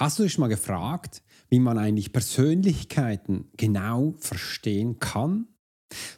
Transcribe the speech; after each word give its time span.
Hast 0.00 0.18
du 0.18 0.22
dich 0.22 0.38
mal 0.38 0.48
gefragt, 0.48 1.22
wie 1.50 1.60
man 1.60 1.76
eigentlich 1.76 2.10
Persönlichkeiten 2.10 3.50
genau 3.58 4.14
verstehen 4.16 4.98
kann? 4.98 5.46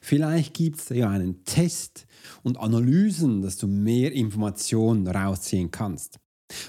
Vielleicht 0.00 0.54
gibt 0.54 0.78
es 0.78 0.90
ja 0.90 1.10
einen 1.10 1.42
Test 1.42 2.06
und 2.44 2.60
Analysen, 2.60 3.42
dass 3.42 3.56
du 3.56 3.66
mehr 3.66 4.12
Informationen 4.12 5.08
rausziehen 5.08 5.72
kannst. 5.72 6.20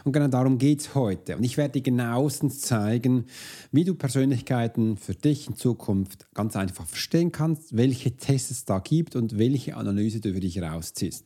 Und 0.04 0.13
genau 0.13 0.28
darum 0.28 0.57
geht 0.57 0.79
es 0.79 0.96
heute. 0.96 1.38
Und 1.38 1.44
ich 1.44 1.55
werde 1.55 1.73
dir 1.73 1.84
genauestens 1.84 2.62
zeigen, 2.62 3.26
wie 3.72 3.84
du 3.84 3.94
Persönlichkeiten 3.94 4.98
für 4.98 5.14
dich 5.14 5.48
in 5.48 5.56
Zukunft 5.56 6.34
ganz 6.34 6.56
einfach 6.56 6.88
verstehen 6.88 7.32
kannst, 7.32 7.78
welche 7.78 8.18
Tests 8.18 8.50
es 8.50 8.66
da 8.66 8.80
gibt 8.80 9.16
und 9.16 9.38
welche 9.38 9.78
Analyse 9.78 10.20
du 10.20 10.34
für 10.34 10.40
dich 10.40 10.60
rausziehst. 10.60 11.26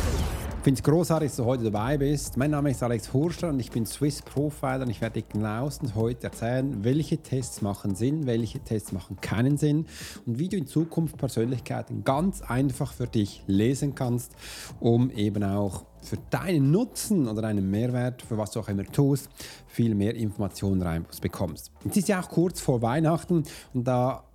Ich 0.61 0.63
finde 0.63 0.77
es 0.77 0.83
großartig, 0.83 1.29
dass 1.29 1.37
du 1.37 1.45
heute 1.45 1.63
dabei 1.63 1.97
bist. 1.97 2.37
Mein 2.37 2.51
Name 2.51 2.69
ist 2.69 2.83
Alex 2.83 3.11
Hurscher 3.13 3.49
und 3.49 3.59
ich 3.59 3.71
bin 3.71 3.87
Swiss 3.87 4.21
Profiler 4.21 4.83
und 4.83 4.91
ich 4.91 5.01
werde 5.01 5.19
dir 5.19 5.27
genauestens 5.27 5.95
heute 5.95 6.27
erzählen, 6.27 6.83
welche 6.83 7.17
Tests 7.17 7.63
machen 7.63 7.95
Sinn, 7.95 8.27
welche 8.27 8.59
Tests 8.59 8.91
machen 8.91 9.17
keinen 9.19 9.57
Sinn 9.57 9.87
und 10.27 10.37
wie 10.37 10.49
du 10.49 10.57
in 10.57 10.67
Zukunft 10.67 11.17
Persönlichkeiten 11.17 12.03
ganz 12.03 12.43
einfach 12.43 12.93
für 12.93 13.07
dich 13.07 13.41
lesen 13.47 13.95
kannst, 13.95 14.35
um 14.79 15.09
eben 15.09 15.43
auch 15.43 15.85
für 16.03 16.17
deinen 16.29 16.69
Nutzen 16.69 17.27
oder 17.27 17.41
deinen 17.41 17.71
Mehrwert, 17.71 18.21
für 18.21 18.37
was 18.37 18.51
du 18.51 18.59
auch 18.59 18.69
immer 18.69 18.85
tust, 18.85 19.29
viel 19.65 19.95
mehr 19.95 20.13
Informationen 20.13 20.83
reinbekommst. 20.83 21.71
Es 21.89 21.97
ist 21.97 22.07
ja 22.07 22.21
auch 22.21 22.29
kurz 22.29 22.61
vor 22.61 22.83
Weihnachten 22.83 23.45
und 23.73 23.87
da 23.87 24.25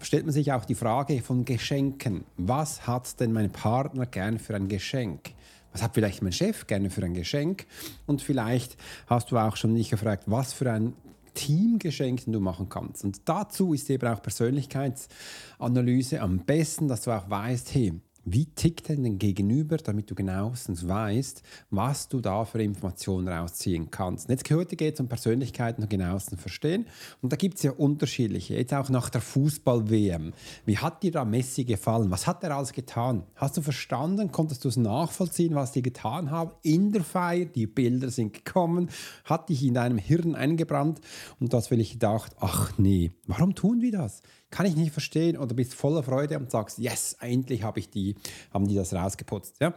stellt 0.00 0.24
man 0.24 0.32
sich 0.32 0.52
auch 0.52 0.66
die 0.66 0.76
Frage 0.76 1.20
von 1.20 1.44
Geschenken. 1.44 2.26
Was 2.36 2.86
hat 2.86 3.18
denn 3.18 3.32
mein 3.32 3.50
Partner 3.50 4.06
gern 4.06 4.38
für 4.38 4.54
ein 4.54 4.68
Geschenk? 4.68 5.34
Was 5.74 5.82
hat 5.82 5.92
vielleicht 5.94 6.22
mein 6.22 6.32
Chef 6.32 6.66
gerne 6.68 6.88
für 6.88 7.02
ein 7.02 7.14
Geschenk? 7.14 7.66
Und 8.06 8.22
vielleicht 8.22 8.76
hast 9.08 9.32
du 9.32 9.36
auch 9.36 9.56
schon 9.56 9.72
nicht 9.72 9.90
gefragt, 9.90 10.22
was 10.26 10.52
für 10.52 10.70
ein 10.70 10.94
Teamgeschenk 11.34 12.22
du 12.26 12.38
machen 12.40 12.68
kannst. 12.68 13.04
Und 13.04 13.28
dazu 13.28 13.74
ist 13.74 13.90
eben 13.90 14.06
auch 14.06 14.22
Persönlichkeitsanalyse 14.22 16.20
am 16.20 16.38
besten, 16.38 16.86
dass 16.86 17.02
du 17.02 17.10
auch 17.10 17.28
weißt, 17.28 17.74
hey, 17.74 17.92
wie 18.24 18.46
tickt 18.46 18.88
denn 18.88 19.02
den 19.02 19.18
Gegenüber, 19.18 19.76
damit 19.76 20.10
du 20.10 20.14
genauestens 20.14 20.86
weißt, 20.86 21.42
was 21.70 22.08
du 22.08 22.20
da 22.20 22.44
für 22.44 22.62
Informationen 22.62 23.28
rausziehen 23.28 23.90
kannst. 23.90 24.28
Und 24.28 24.34
jetzt 24.34 24.50
heute 24.50 24.76
geht 24.76 24.94
es 24.94 25.00
um 25.00 25.08
Persönlichkeiten 25.08 25.82
und 25.82 25.90
genauestens 25.90 26.40
verstehen. 26.40 26.86
Und 27.20 27.32
da 27.32 27.36
gibt 27.36 27.56
es 27.56 27.62
ja 27.62 27.72
unterschiedliche. 27.72 28.54
Jetzt 28.54 28.72
auch 28.74 28.88
nach 28.88 29.10
der 29.10 29.20
Fußball-WM. 29.20 30.32
Wie 30.64 30.78
hat 30.78 31.02
dir 31.02 31.12
da 31.12 31.24
Messi 31.24 31.64
gefallen? 31.64 32.10
Was 32.10 32.26
hat 32.26 32.42
er 32.44 32.56
alles 32.56 32.72
getan? 32.72 33.24
Hast 33.34 33.56
du 33.56 33.62
verstanden? 33.62 34.32
Konntest 34.32 34.64
du 34.64 34.68
es 34.68 34.76
nachvollziehen, 34.76 35.54
was 35.54 35.72
die 35.72 35.82
getan 35.82 36.30
haben 36.30 36.52
in 36.62 36.92
der 36.92 37.04
Feier? 37.04 37.46
Die 37.46 37.66
Bilder 37.66 38.10
sind 38.10 38.32
gekommen, 38.32 38.88
hat 39.24 39.48
dich 39.48 39.62
in 39.64 39.74
deinem 39.74 39.98
Hirn 39.98 40.34
eingebrannt 40.34 41.00
und 41.40 41.52
das 41.52 41.70
will 41.70 41.80
ich 41.80 41.92
gedacht, 41.92 42.32
ach 42.40 42.72
nee, 42.78 43.12
warum 43.26 43.54
tun 43.54 43.80
wir 43.80 43.92
das? 43.92 44.22
Kann 44.54 44.66
ich 44.66 44.76
nicht 44.76 44.92
verstehen 44.92 45.36
oder 45.36 45.52
bist 45.52 45.74
voller 45.74 46.04
Freude 46.04 46.38
und 46.38 46.48
sagst, 46.48 46.78
yes, 46.78 47.16
endlich 47.18 47.64
habe 47.64 47.80
ich 47.80 47.90
die, 47.90 48.14
haben 48.52 48.68
die 48.68 48.76
das 48.76 48.94
rausgeputzt. 48.94 49.56
Ja? 49.60 49.74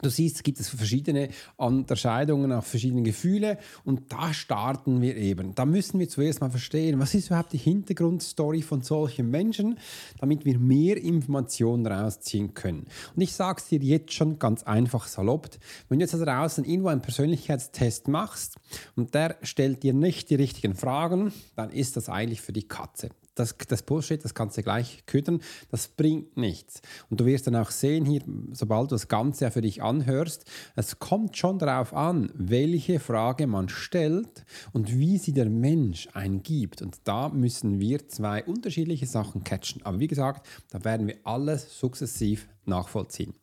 Du 0.00 0.08
siehst, 0.08 0.36
es 0.36 0.42
gibt 0.42 0.58
es 0.60 0.70
verschiedene 0.70 1.28
Unterscheidungen, 1.56 2.50
auch 2.52 2.64
verschiedene 2.64 3.02
Gefühle 3.02 3.58
und 3.84 4.10
da 4.10 4.32
starten 4.32 5.02
wir 5.02 5.14
eben. 5.16 5.54
Da 5.54 5.66
müssen 5.66 6.00
wir 6.00 6.08
zuerst 6.08 6.40
mal 6.40 6.48
verstehen, 6.48 6.98
was 7.00 7.14
ist 7.14 7.26
überhaupt 7.26 7.52
die 7.52 7.58
Hintergrundstory 7.58 8.62
von 8.62 8.80
solchen 8.80 9.28
Menschen, 9.30 9.78
damit 10.18 10.46
wir 10.46 10.58
mehr 10.58 10.96
Informationen 10.96 11.86
rausziehen 11.86 12.54
können. 12.54 12.86
Und 13.14 13.20
ich 13.20 13.34
sage 13.34 13.60
es 13.60 13.68
dir 13.68 13.80
jetzt 13.80 14.14
schon 14.14 14.38
ganz 14.38 14.62
einfach 14.62 15.06
salopp, 15.06 15.50
wenn 15.90 15.98
du 15.98 16.04
jetzt 16.04 16.14
da 16.14 16.24
draußen 16.24 16.64
irgendwo 16.64 16.88
einen 16.88 17.02
Persönlichkeitstest 17.02 18.08
machst 18.08 18.56
und 18.96 19.14
der 19.14 19.36
stellt 19.42 19.82
dir 19.82 19.92
nicht 19.92 20.30
die 20.30 20.36
richtigen 20.36 20.74
Fragen, 20.74 21.30
dann 21.56 21.68
ist 21.68 21.98
das 21.98 22.08
eigentlich 22.08 22.40
für 22.40 22.52
die 22.52 22.66
Katze 22.66 23.10
das, 23.38 23.56
das 23.68 23.82
Bullshit, 23.82 24.24
das 24.24 24.34
kannst 24.34 24.56
du 24.56 24.62
gleich 24.62 25.04
küttern, 25.06 25.40
das 25.70 25.88
bringt 25.88 26.36
nichts. 26.36 26.80
Und 27.10 27.20
du 27.20 27.26
wirst 27.26 27.46
dann 27.46 27.56
auch 27.56 27.70
sehen 27.70 28.04
hier, 28.04 28.22
sobald 28.52 28.90
du 28.90 28.94
das 28.94 29.08
Ganze 29.08 29.50
für 29.50 29.60
dich 29.60 29.82
anhörst, 29.82 30.44
es 30.76 30.98
kommt 30.98 31.36
schon 31.36 31.58
darauf 31.58 31.94
an, 31.94 32.30
welche 32.34 33.00
Frage 33.00 33.46
man 33.46 33.68
stellt 33.68 34.44
und 34.72 34.96
wie 34.96 35.18
sie 35.18 35.32
der 35.32 35.48
Mensch 35.48 36.08
eingibt. 36.12 36.82
Und 36.82 36.98
da 37.04 37.28
müssen 37.28 37.80
wir 37.80 38.08
zwei 38.08 38.44
unterschiedliche 38.44 39.06
Sachen 39.06 39.44
catchen. 39.44 39.82
Aber 39.84 40.00
wie 40.00 40.08
gesagt, 40.08 40.46
da 40.70 40.84
werden 40.84 41.06
wir 41.06 41.16
alles 41.24 41.78
sukzessiv 41.78 42.48
nachvollziehen. 42.64 43.34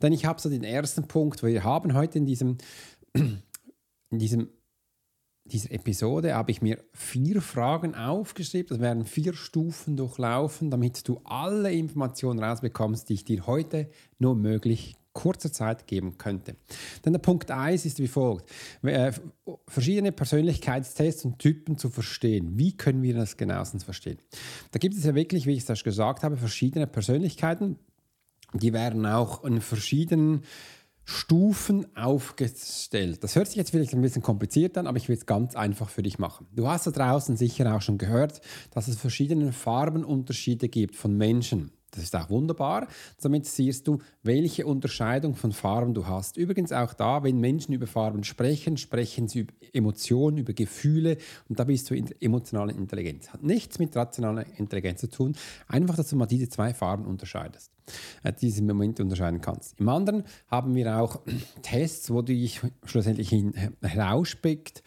Denn 0.00 0.12
ich 0.12 0.24
habe 0.24 0.40
so 0.40 0.48
den 0.48 0.64
ersten 0.64 1.06
Punkt, 1.08 1.42
wir 1.42 1.64
haben 1.64 1.94
heute 1.94 2.18
in 2.18 2.26
diesem, 2.26 2.58
in 3.14 4.18
diesem 4.18 4.48
dieser 5.44 5.72
Episode 5.72 6.34
habe 6.34 6.50
ich 6.50 6.62
mir 6.62 6.78
vier 6.92 7.42
Fragen 7.42 7.94
aufgeschrieben. 7.94 8.68
Das 8.68 8.80
werden 8.80 9.04
vier 9.04 9.34
Stufen 9.34 9.96
durchlaufen, 9.96 10.70
damit 10.70 11.06
du 11.08 11.20
alle 11.24 11.72
Informationen 11.72 12.42
rausbekommst, 12.42 13.08
die 13.08 13.14
ich 13.14 13.24
dir 13.24 13.46
heute 13.46 13.90
nur 14.18 14.36
möglich 14.36 14.96
kurzer 15.12 15.52
Zeit 15.52 15.86
geben 15.86 16.16
könnte. 16.16 16.56
Denn 17.04 17.12
der 17.12 17.20
Punkt 17.20 17.50
1 17.50 17.84
ist 17.84 17.98
wie 17.98 18.08
folgt. 18.08 18.48
Äh, 18.82 19.12
verschiedene 19.68 20.12
Persönlichkeitstests 20.12 21.24
und 21.24 21.38
Typen 21.38 21.76
zu 21.76 21.90
verstehen. 21.90 22.56
Wie 22.56 22.76
können 22.76 23.02
wir 23.02 23.14
das 23.14 23.36
genauestens 23.36 23.84
verstehen? 23.84 24.18
Da 24.70 24.78
gibt 24.78 24.94
es 24.94 25.04
ja 25.04 25.14
wirklich, 25.14 25.46
wie 25.46 25.54
ich 25.54 25.64
das 25.64 25.84
gesagt 25.84 26.22
habe, 26.22 26.36
verschiedene 26.36 26.86
Persönlichkeiten. 26.86 27.78
Die 28.54 28.72
werden 28.72 29.04
auch 29.06 29.44
in 29.44 29.60
verschiedenen 29.60 30.42
Stufen 31.04 31.96
aufgestellt. 31.96 33.22
Das 33.24 33.36
hört 33.36 33.48
sich 33.48 33.56
jetzt 33.56 33.70
vielleicht 33.70 33.92
ein 33.94 34.02
bisschen 34.02 34.22
kompliziert 34.22 34.78
an, 34.78 34.86
aber 34.86 34.98
ich 34.98 35.08
will 35.08 35.16
es 35.16 35.26
ganz 35.26 35.56
einfach 35.56 35.88
für 35.88 36.02
dich 36.02 36.18
machen. 36.18 36.46
Du 36.52 36.68
hast 36.68 36.86
da 36.86 36.90
draußen 36.90 37.36
sicher 37.36 37.74
auch 37.74 37.82
schon 37.82 37.98
gehört, 37.98 38.40
dass 38.70 38.88
es 38.88 38.96
verschiedene 38.96 39.52
Farbenunterschiede 39.52 40.68
gibt 40.68 40.96
von 40.96 41.16
Menschen. 41.16 41.72
Das 41.92 42.02
ist 42.02 42.16
auch 42.16 42.30
wunderbar. 42.30 42.88
Damit 43.20 43.44
siehst 43.44 43.86
du, 43.86 43.98
welche 44.22 44.66
Unterscheidung 44.66 45.34
von 45.34 45.52
Farben 45.52 45.92
du 45.92 46.06
hast. 46.06 46.38
Übrigens 46.38 46.72
auch 46.72 46.94
da, 46.94 47.22
wenn 47.22 47.38
Menschen 47.38 47.74
über 47.74 47.86
Farben 47.86 48.24
sprechen, 48.24 48.78
sprechen 48.78 49.28
sie 49.28 49.40
über 49.40 49.52
Emotionen, 49.74 50.38
über 50.38 50.54
Gefühle 50.54 51.18
und 51.48 51.58
da 51.58 51.64
bist 51.64 51.90
du 51.90 51.94
in 51.94 52.08
emotionale 52.20 52.72
Intelligenz. 52.72 53.28
Hat 53.28 53.42
nichts 53.42 53.78
mit 53.78 53.94
rationaler 53.94 54.46
Intelligenz 54.56 55.00
zu 55.00 55.10
tun. 55.10 55.36
Einfach, 55.68 55.96
dass 55.96 56.08
du 56.08 56.16
mal 56.16 56.26
diese 56.26 56.48
zwei 56.48 56.72
Farben 56.72 57.04
unterscheidest, 57.04 57.71
äh, 58.22 58.32
diese 58.32 58.62
Momente 58.62 59.02
unterscheiden 59.02 59.40
kannst. 59.40 59.78
Im 59.80 59.88
anderen 59.88 60.24
haben 60.48 60.74
wir 60.74 60.98
auch 60.98 61.20
Tests, 61.62 62.10
wo 62.10 62.22
du 62.22 62.32
dich 62.32 62.60
schlussendlich 62.84 63.34
herauspickt 63.82 64.82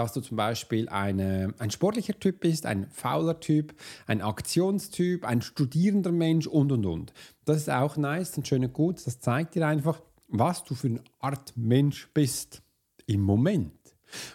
dass 0.00 0.14
du 0.14 0.22
zum 0.22 0.38
Beispiel 0.38 0.88
eine, 0.88 1.52
ein 1.58 1.70
sportlicher 1.70 2.18
Typ 2.18 2.40
bist, 2.40 2.64
ein 2.64 2.88
fauler 2.90 3.38
Typ, 3.38 3.74
ein 4.06 4.22
Aktionstyp, 4.22 5.26
ein 5.26 5.42
studierender 5.42 6.10
Mensch 6.10 6.46
und 6.46 6.72
und 6.72 6.86
und. 6.86 7.12
Das 7.44 7.58
ist 7.58 7.70
auch 7.70 7.98
nice 7.98 8.34
und 8.38 8.48
schön 8.48 8.64
und 8.64 8.72
gut. 8.72 9.06
Das 9.06 9.20
zeigt 9.20 9.54
dir 9.54 9.66
einfach, 9.66 10.00
was 10.28 10.64
du 10.64 10.74
für 10.74 10.88
eine 10.88 11.04
Art 11.18 11.52
Mensch 11.54 12.08
bist 12.14 12.62
im 13.06 13.20
Moment. 13.20 13.72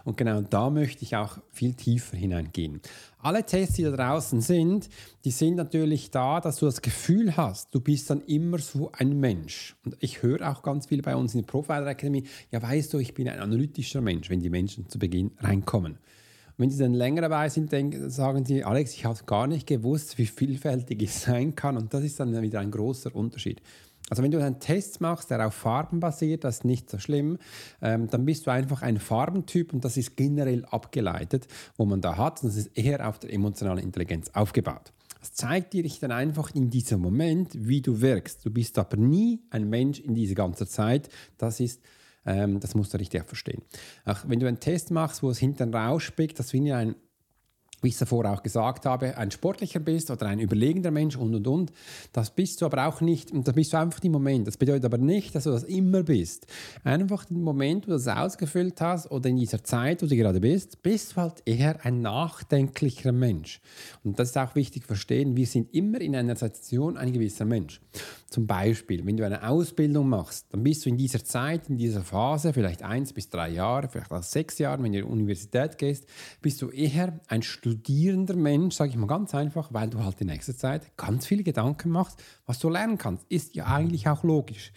Und 0.04 0.18
genau 0.18 0.42
da 0.42 0.70
möchte 0.70 1.04
ich 1.04 1.16
auch 1.16 1.40
viel 1.52 1.74
tiefer 1.74 2.18
hineingehen. 2.18 2.82
Alle 3.20 3.44
Tests, 3.44 3.76
die 3.76 3.84
da 3.84 3.92
draußen 3.92 4.42
sind, 4.42 4.90
die 5.24 5.32
sind 5.32 5.56
natürlich 5.56 6.12
da, 6.12 6.40
dass 6.40 6.58
du 6.58 6.66
das 6.66 6.82
Gefühl 6.82 7.36
hast, 7.36 7.74
du 7.74 7.80
bist 7.80 8.10
dann 8.10 8.22
immer 8.22 8.60
so 8.60 8.92
ein 8.92 9.20
Mensch. 9.20 9.76
Und 9.84 9.98
ich 10.00 10.22
höre 10.22 10.48
auch 10.50 10.62
ganz 10.62 10.88
viel 10.88 11.02
bei 11.02 11.16
uns 11.16 11.34
in 11.34 11.42
der 11.42 11.48
Profiler 11.48 11.88
Academy, 11.88 12.24
ja 12.52 12.62
weißt 12.62 12.94
du, 12.94 13.00
ich 13.00 13.14
bin 13.14 13.28
ein 13.28 13.40
analytischer 13.40 14.02
Mensch, 14.02 14.30
wenn 14.30 14.42
die 14.42 14.50
Menschen 14.50 14.88
zu 14.90 15.00
Beginn 15.00 15.32
reinkommen. 15.40 15.94
Und 16.58 16.64
wenn 16.64 16.70
sie 16.70 16.80
dann 16.80 16.94
länger 16.94 17.22
dabei 17.22 17.50
sind, 17.50 17.72
denken, 17.72 18.10
sagen 18.10 18.46
sie, 18.46 18.64
Alex, 18.64 18.94
ich 18.94 19.04
habe 19.04 19.20
gar 19.26 19.46
nicht 19.46 19.68
gewusst, 19.68 20.18
wie 20.18 20.26
vielfältig 20.26 21.02
es 21.04 21.24
sein 21.24 21.54
kann. 21.54 21.76
Und 21.76 21.94
das 21.94 22.04
ist 22.04 22.20
dann 22.20 22.42
wieder 22.42 22.62
ein 22.62 22.72
großer 22.72 23.14
Unterschied. 23.14 23.62
Also 24.10 24.22
wenn 24.22 24.32
du 24.32 24.44
einen 24.44 24.60
Test 24.60 25.02
machst, 25.02 25.32
der 25.32 25.46
auf 25.46 25.56
Farben 25.56 26.00
basiert, 26.00 26.44
das 26.44 26.58
ist 26.58 26.66
nicht 26.66 26.90
so 26.90 27.00
schlimm, 27.00 27.40
ähm, 27.82 28.08
dann 28.10 28.26
bist 28.26 28.46
du 28.46 28.52
einfach 28.52 28.82
ein 28.82 29.00
Farbentyp 29.00 29.74
und 29.74 29.84
das 29.84 29.98
ist 29.98 30.16
generell 30.16 30.66
abgeleitet, 30.66 31.48
wo 31.76 31.86
man 31.86 32.02
da 32.02 32.18
hat. 32.18 32.44
Das 32.44 32.56
ist 32.56 32.78
eher 32.78 33.08
auf 33.08 33.20
der 33.20 33.34
emotionalen 33.34 33.84
Intelligenz 33.84 34.30
aufgebaut. 34.34 34.94
Das 35.20 35.34
zeigt 35.34 35.74
dir 35.74 35.90
dann 36.02 36.12
einfach 36.12 36.54
in 36.54 36.70
diesem 36.70 37.02
Moment, 37.02 37.50
wie 37.54 37.82
du 37.82 38.00
wirkst. 38.00 38.46
Du 38.46 38.52
bist 38.52 38.78
aber 38.78 38.98
nie 38.98 39.42
ein 39.50 39.68
Mensch 39.70 40.00
in 40.00 40.14
dieser 40.14 40.36
ganzen 40.36 40.68
Zeit. 40.68 41.10
Das 41.40 41.60
ist 41.60 41.82
ähm, 42.26 42.60
das 42.60 42.76
musst 42.76 42.94
du 42.94 42.98
richtig 42.98 43.26
verstehen. 43.26 43.62
Auch 44.04 44.28
wenn 44.28 44.40
du 44.40 44.48
einen 44.48 44.60
Test 44.60 44.92
machst, 44.92 45.24
wo 45.24 45.30
es 45.30 45.38
hinten 45.38 45.74
rausspickt, 45.74 46.40
dass 46.40 46.50
du 46.50 46.58
in 46.58 46.72
ein 46.72 46.96
wie 47.82 47.90
ich 47.90 47.94
es 47.94 48.00
davor 48.00 48.26
auch 48.26 48.44
gesagt 48.44 48.86
habe, 48.86 49.18
ein 49.18 49.32
sportlicher 49.32 49.80
bist 49.80 50.12
oder 50.12 50.28
ein 50.28 50.40
überlegender 50.40 50.92
Mensch 50.92 51.16
und 51.16 51.36
und 51.36 51.48
und. 51.48 51.72
Das 52.14 52.30
bist 52.30 52.62
du 52.62 52.66
aber 52.66 52.88
auch 52.88 53.02
nicht, 53.02 53.32
und 53.32 53.48
da 53.48 53.52
bist 53.52 53.74
du 53.74 53.78
einfach 53.78 54.04
im 54.04 54.12
Moment. 54.12 54.48
Das 54.48 54.58
bedeutet 54.58 54.86
aber 54.86 54.98
nicht, 54.98 55.36
dass 55.36 55.44
du 55.44 55.52
das 55.52 55.64
immer 55.64 56.04
bist. 56.04 56.48
Einfach 56.84 57.30
im 57.30 57.42
Moment, 57.42 57.86
wo 57.86 57.92
du 57.92 57.98
das 57.98 58.08
ausgefüllt 58.08 58.80
hast 58.82 59.12
oder 59.12 59.30
in 59.30 59.38
dieser 59.38 59.64
Zeit, 59.64 60.02
wo 60.02 60.08
du 60.08 60.16
gerade 60.16 60.40
bist, 60.40 60.82
bist 60.84 61.14
du 61.14 61.18
halt 61.18 61.42
eher 61.46 61.86
ein 61.86 62.02
nachdenklicher 62.02 63.12
Mensch. 63.12 63.62
Und 64.04 64.20
das 64.20 64.30
ist 64.30 64.38
auch 64.38 64.56
wichtig 64.56 64.84
zu 64.84 64.88
verstehen. 64.88 65.36
Wir 65.36 65.48
sind 65.48 65.74
immer 65.74 66.02
in 66.02 66.16
einer 66.16 66.36
Situation 66.36 66.98
ein 66.98 67.14
gewisser 67.14 67.46
Mensch. 67.46 67.82
Zum 68.36 68.48
Beispiel, 68.48 69.06
wenn 69.06 69.16
du 69.16 69.26
eine 69.26 69.48
Ausbildung 69.48 70.10
machst, 70.10 70.48
dann 70.50 70.62
bist 70.62 70.86
du 70.86 70.90
in 70.90 70.98
dieser 70.98 71.24
Zeit, 71.24 71.70
in 71.70 71.78
dieser 71.78 72.02
Phase, 72.02 72.52
vielleicht 72.52 72.84
eins 72.84 73.14
bis 73.14 73.30
drei 73.30 73.48
Jahre, 73.48 73.88
vielleicht 73.88 74.12
auch 74.12 74.22
sechs 74.22 74.58
Jahre, 74.58 74.84
wenn 74.84 74.92
du 74.92 75.00
in 75.00 75.06
die 75.06 75.10
Universität 75.10 75.78
gehst, 75.78 76.06
bist 76.42 76.62
du 76.62 76.70
eher 76.70 77.18
ein 77.30 77.44
studierender 77.44 78.36
Mensch, 78.36 78.76
sage 78.76 78.90
ich 78.90 78.98
mal 78.98 79.08
ganz 79.08 79.34
einfach, 79.34 79.72
weil 79.72 79.90
du 79.90 80.04
halt 80.04 80.20
die 80.20 80.26
nächste 80.26 80.54
Zeit 80.54 80.98
ganz 80.98 81.26
viele 81.26 81.44
Gedanken 81.44 81.92
machst, 81.92 82.22
was 82.46 82.60
du 82.60 82.68
lernen 82.68 82.98
kannst. 82.98 83.26
Ist 83.30 83.56
ja 83.56 83.68
eigentlich 83.68 84.10
auch 84.10 84.26
logisch. 84.26 84.74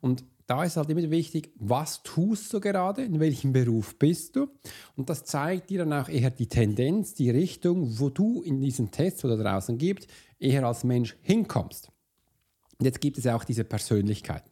Und 0.00 0.24
da 0.46 0.64
ist 0.64 0.78
halt 0.78 0.88
immer 0.88 1.10
wichtig, 1.10 1.52
was 1.56 2.02
tust 2.02 2.50
du 2.54 2.60
gerade, 2.60 3.04
in 3.04 3.20
welchem 3.20 3.52
Beruf 3.52 3.98
bist 3.98 4.36
du. 4.36 4.48
Und 4.96 5.10
das 5.10 5.26
zeigt 5.26 5.68
dir 5.68 5.80
dann 5.80 5.92
auch 5.92 6.08
eher 6.08 6.30
die 6.30 6.48
Tendenz, 6.48 7.12
die 7.12 7.28
Richtung, 7.28 7.98
wo 7.98 8.08
du 8.08 8.40
in 8.40 8.62
diesen 8.62 8.90
Tests, 8.90 9.20
da 9.20 9.36
draußen 9.36 9.76
gibt, 9.76 10.06
eher 10.38 10.64
als 10.64 10.82
Mensch 10.82 11.14
hinkommst. 11.20 11.91
Und 12.82 12.86
jetzt 12.86 13.00
gibt 13.00 13.16
es 13.16 13.22
ja 13.22 13.36
auch 13.36 13.44
diese 13.44 13.62
Persönlichkeiten. 13.62 14.50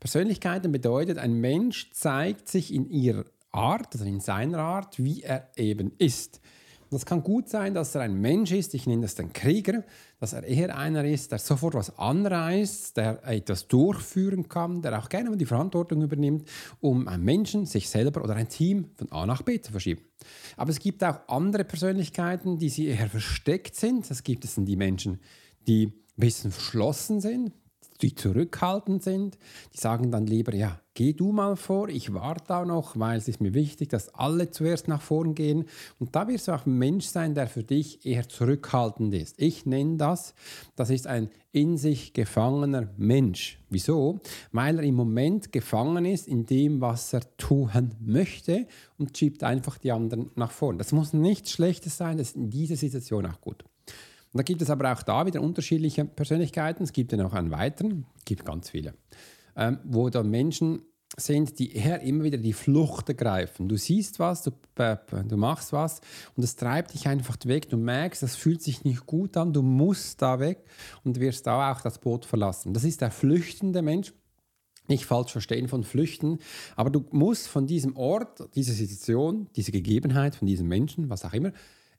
Persönlichkeiten 0.00 0.72
bedeutet, 0.72 1.18
ein 1.18 1.34
Mensch 1.34 1.90
zeigt 1.92 2.48
sich 2.48 2.72
in 2.72 2.88
ihrer 2.88 3.26
Art, 3.52 3.88
also 3.92 4.06
in 4.06 4.20
seiner 4.20 4.60
Art, 4.60 4.96
wie 4.96 5.22
er 5.22 5.50
eben 5.54 5.92
ist. 5.98 6.40
Das 6.90 7.04
kann 7.04 7.22
gut 7.22 7.50
sein, 7.50 7.74
dass 7.74 7.94
er 7.94 8.00
ein 8.00 8.18
Mensch 8.22 8.52
ist, 8.52 8.72
ich 8.72 8.86
nenne 8.86 9.02
das 9.02 9.16
den 9.16 9.34
Krieger, 9.34 9.84
dass 10.18 10.32
er 10.32 10.44
eher 10.44 10.78
einer 10.78 11.04
ist, 11.04 11.30
der 11.30 11.40
sofort 11.40 11.74
was 11.74 11.98
anreißt, 11.98 12.96
der 12.96 13.22
etwas 13.26 13.68
durchführen 13.68 14.48
kann, 14.48 14.80
der 14.80 14.98
auch 14.98 15.10
gerne 15.10 15.28
mal 15.28 15.36
die 15.36 15.44
Verantwortung 15.44 16.00
übernimmt, 16.00 16.48
um 16.80 17.06
einen 17.06 17.22
Menschen, 17.22 17.66
sich 17.66 17.90
selber 17.90 18.24
oder 18.24 18.34
ein 18.34 18.48
Team 18.48 18.92
von 18.96 19.12
A 19.12 19.26
nach 19.26 19.42
B 19.42 19.60
zu 19.60 19.72
verschieben. 19.72 20.00
Aber 20.56 20.70
es 20.70 20.78
gibt 20.78 21.04
auch 21.04 21.20
andere 21.28 21.64
Persönlichkeiten, 21.64 22.56
die 22.56 22.70
sie 22.70 22.86
eher 22.86 23.10
versteckt 23.10 23.74
sind. 23.74 24.08
Das 24.08 24.22
gibt 24.22 24.46
es 24.46 24.56
in 24.56 24.64
die 24.64 24.76
Menschen, 24.76 25.20
die 25.66 25.92
ein 26.18 26.20
bisschen 26.20 26.50
verschlossen 26.50 27.20
sind, 27.20 27.52
die 28.00 28.14
zurückhaltend 28.14 29.02
sind, 29.02 29.38
die 29.74 29.78
sagen 29.78 30.10
dann 30.10 30.26
lieber, 30.26 30.54
ja, 30.54 30.80
geh 30.94 31.12
du 31.12 31.32
mal 31.32 31.56
vor, 31.56 31.88
ich 31.88 32.12
warte 32.12 32.56
auch 32.56 32.64
noch, 32.64 32.98
weil 32.98 33.18
es 33.18 33.28
ist 33.28 33.40
mir 33.40 33.54
wichtig, 33.54 33.88
dass 33.88 34.14
alle 34.14 34.50
zuerst 34.50 34.88
nach 34.88 35.02
vorn 35.02 35.34
gehen. 35.34 35.64
Und 35.98 36.14
da 36.14 36.28
wirst 36.28 36.48
du 36.48 36.52
auch 36.52 36.66
ein 36.66 36.78
Mensch 36.78 37.06
sein, 37.06 37.34
der 37.34 37.48
für 37.48 37.64
dich 37.64 38.04
eher 38.06 38.28
zurückhaltend 38.28 39.14
ist. 39.14 39.40
Ich 39.40 39.66
nenne 39.66 39.96
das, 39.96 40.34
das 40.76 40.90
ist 40.90 41.06
ein 41.06 41.30
in 41.50 41.76
sich 41.76 42.12
gefangener 42.12 42.88
Mensch. 42.96 43.58
Wieso? 43.70 44.20
Weil 44.52 44.78
er 44.78 44.84
im 44.84 44.94
Moment 44.94 45.50
gefangen 45.50 46.04
ist 46.04 46.28
in 46.28 46.46
dem, 46.46 46.80
was 46.80 47.12
er 47.12 47.22
tun 47.36 47.94
möchte 48.00 48.66
und 48.96 49.16
schiebt 49.16 49.42
einfach 49.42 49.78
die 49.78 49.90
anderen 49.90 50.30
nach 50.36 50.52
vorn. 50.52 50.78
Das 50.78 50.92
muss 50.92 51.12
nichts 51.12 51.50
Schlechtes 51.50 51.96
sein, 51.96 52.18
das 52.18 52.28
ist 52.28 52.36
in 52.36 52.50
dieser 52.50 52.76
Situation 52.76 53.26
auch 53.26 53.40
gut. 53.40 53.64
Und 54.38 54.42
da 54.42 54.52
gibt 54.52 54.62
es 54.62 54.70
aber 54.70 54.92
auch 54.92 55.02
da 55.02 55.26
wieder 55.26 55.42
unterschiedliche 55.42 56.04
Persönlichkeiten. 56.04 56.84
Es 56.84 56.92
gibt 56.92 57.10
ja 57.10 57.18
noch 57.18 57.32
einen 57.32 57.50
weiteren, 57.50 58.06
es 58.18 58.24
gibt 58.24 58.44
ganz 58.44 58.70
viele, 58.70 58.94
ähm, 59.56 59.80
wo 59.82 60.08
da 60.10 60.22
Menschen 60.22 60.82
sind, 61.16 61.58
die 61.58 61.74
eher 61.74 62.02
immer 62.02 62.22
wieder 62.22 62.38
die 62.38 62.52
Flucht 62.52 63.08
ergreifen. 63.08 63.68
Du 63.68 63.76
siehst 63.76 64.20
was, 64.20 64.44
du, 64.44 64.52
du 64.76 65.36
machst 65.36 65.72
was 65.72 66.00
und 66.36 66.44
es 66.44 66.54
treibt 66.54 66.94
dich 66.94 67.08
einfach 67.08 67.36
weg. 67.46 67.68
Du 67.68 67.78
merkst, 67.78 68.22
das 68.22 68.36
fühlt 68.36 68.62
sich 68.62 68.84
nicht 68.84 69.06
gut 69.06 69.36
an, 69.36 69.52
du 69.52 69.62
musst 69.62 70.22
da 70.22 70.38
weg 70.38 70.64
und 71.02 71.18
wirst 71.18 71.48
da 71.48 71.72
auch 71.72 71.80
das 71.80 71.98
Boot 71.98 72.24
verlassen. 72.24 72.74
Das 72.74 72.84
ist 72.84 73.00
der 73.00 73.10
flüchtende 73.10 73.82
Mensch. 73.82 74.12
Nicht 74.86 75.04
falsch 75.04 75.32
verstehen 75.32 75.66
von 75.66 75.82
Flüchten, 75.82 76.38
aber 76.76 76.90
du 76.90 77.04
musst 77.10 77.48
von 77.48 77.66
diesem 77.66 77.96
Ort, 77.96 78.54
dieser 78.54 78.72
Situation, 78.72 79.48
diese 79.56 79.72
Gegebenheit, 79.72 80.36
von 80.36 80.46
diesem 80.46 80.68
Menschen, 80.68 81.10
was 81.10 81.24
auch 81.24 81.34
immer, 81.34 81.52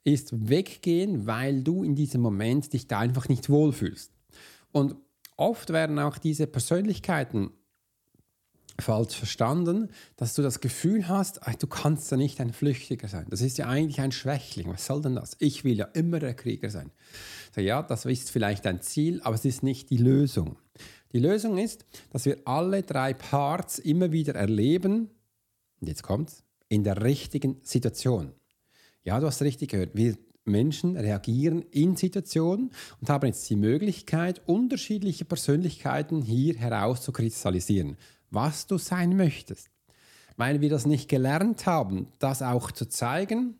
ist 0.04 0.50
weggehen, 0.50 1.28
weil 1.28 1.64
du 1.64 1.84
in 1.84 1.96
diesem 1.96 2.22
Moment 2.22 2.74
dich 2.74 2.88
da 2.88 3.00
einfach 3.00 3.30
nicht 3.30 3.50
wohlfühlst. 3.50 4.12
Und 4.72 4.96
oft 5.38 5.72
werden 5.72 6.00
auch 6.00 6.18
diese 6.18 6.48
Persönlichkeiten 6.48 7.52
falsch 8.80 9.16
verstanden, 9.16 9.90
dass 10.16 10.36
du 10.36 10.42
das 10.42 10.62
Gefühl 10.62 11.08
hast, 11.08 11.42
du 11.60 11.68
kannst 11.68 12.12
ja 12.12 12.18
nicht 12.18 12.40
ein 12.40 12.54
Flüchtiger 12.54 13.08
sein. 13.08 13.26
Das 13.30 13.42
ist 13.42 13.58
ja 13.58 13.68
eigentlich 13.68 14.00
ein 14.00 14.12
Schwächling. 14.12 14.70
Was 14.70 14.86
soll 14.86 15.02
denn 15.02 15.16
das? 15.16 15.36
Ich 15.40 15.64
will 15.64 15.78
ja 15.78 15.86
immer 15.86 16.20
der 16.20 16.34
Krieger 16.34 16.70
sein. 16.70 16.92
So, 17.54 17.62
ja, 17.62 17.84
das 17.84 18.06
ist 18.06 18.32
vielleicht 18.32 18.66
ein 18.68 18.82
Ziel, 18.82 19.22
aber 19.24 19.36
es 19.36 19.44
ist 19.44 19.64
nicht 19.64 19.90
die 19.90 19.98
Lösung. 19.98 20.58
Die 21.12 21.20
Lösung 21.20 21.58
ist, 21.58 21.86
dass 22.12 22.26
wir 22.26 22.38
alle 22.46 22.84
drei 22.84 23.14
Parts 23.14 23.80
immer 23.80 24.12
wieder 24.12 24.36
erleben, 24.36 25.10
und 25.82 25.88
jetzt 25.88 26.04
kommt's, 26.04 26.44
in 26.68 26.84
der 26.84 27.04
richtigen 27.04 27.58
Situation. 27.64 28.34
Ja, 29.04 29.20
du 29.20 29.28
hast 29.28 29.42
richtig 29.42 29.72
gehört. 29.72 29.92
Wir 29.96 30.18
Menschen 30.46 30.98
reagieren 30.98 31.62
in 31.72 31.96
Situationen 31.96 32.72
und 33.00 33.10
haben 33.10 33.28
jetzt 33.28 33.50
die 33.50 33.56
Möglichkeit, 33.56 34.42
unterschiedliche 34.46 35.26
Persönlichkeiten 35.26 36.22
hier 36.22 36.56
herauszukristallisieren, 36.56 37.98
was 38.32 38.68
du 38.68 38.78
sein 38.78 39.16
möchtest. 39.16 39.70
Weil 40.38 40.62
wir 40.62 40.70
das 40.70 40.86
nicht 40.86 41.10
gelernt 41.10 41.66
haben, 41.66 42.08
das 42.20 42.42
auch 42.42 42.72
zu 42.72 42.88
zeigen, 42.88 43.60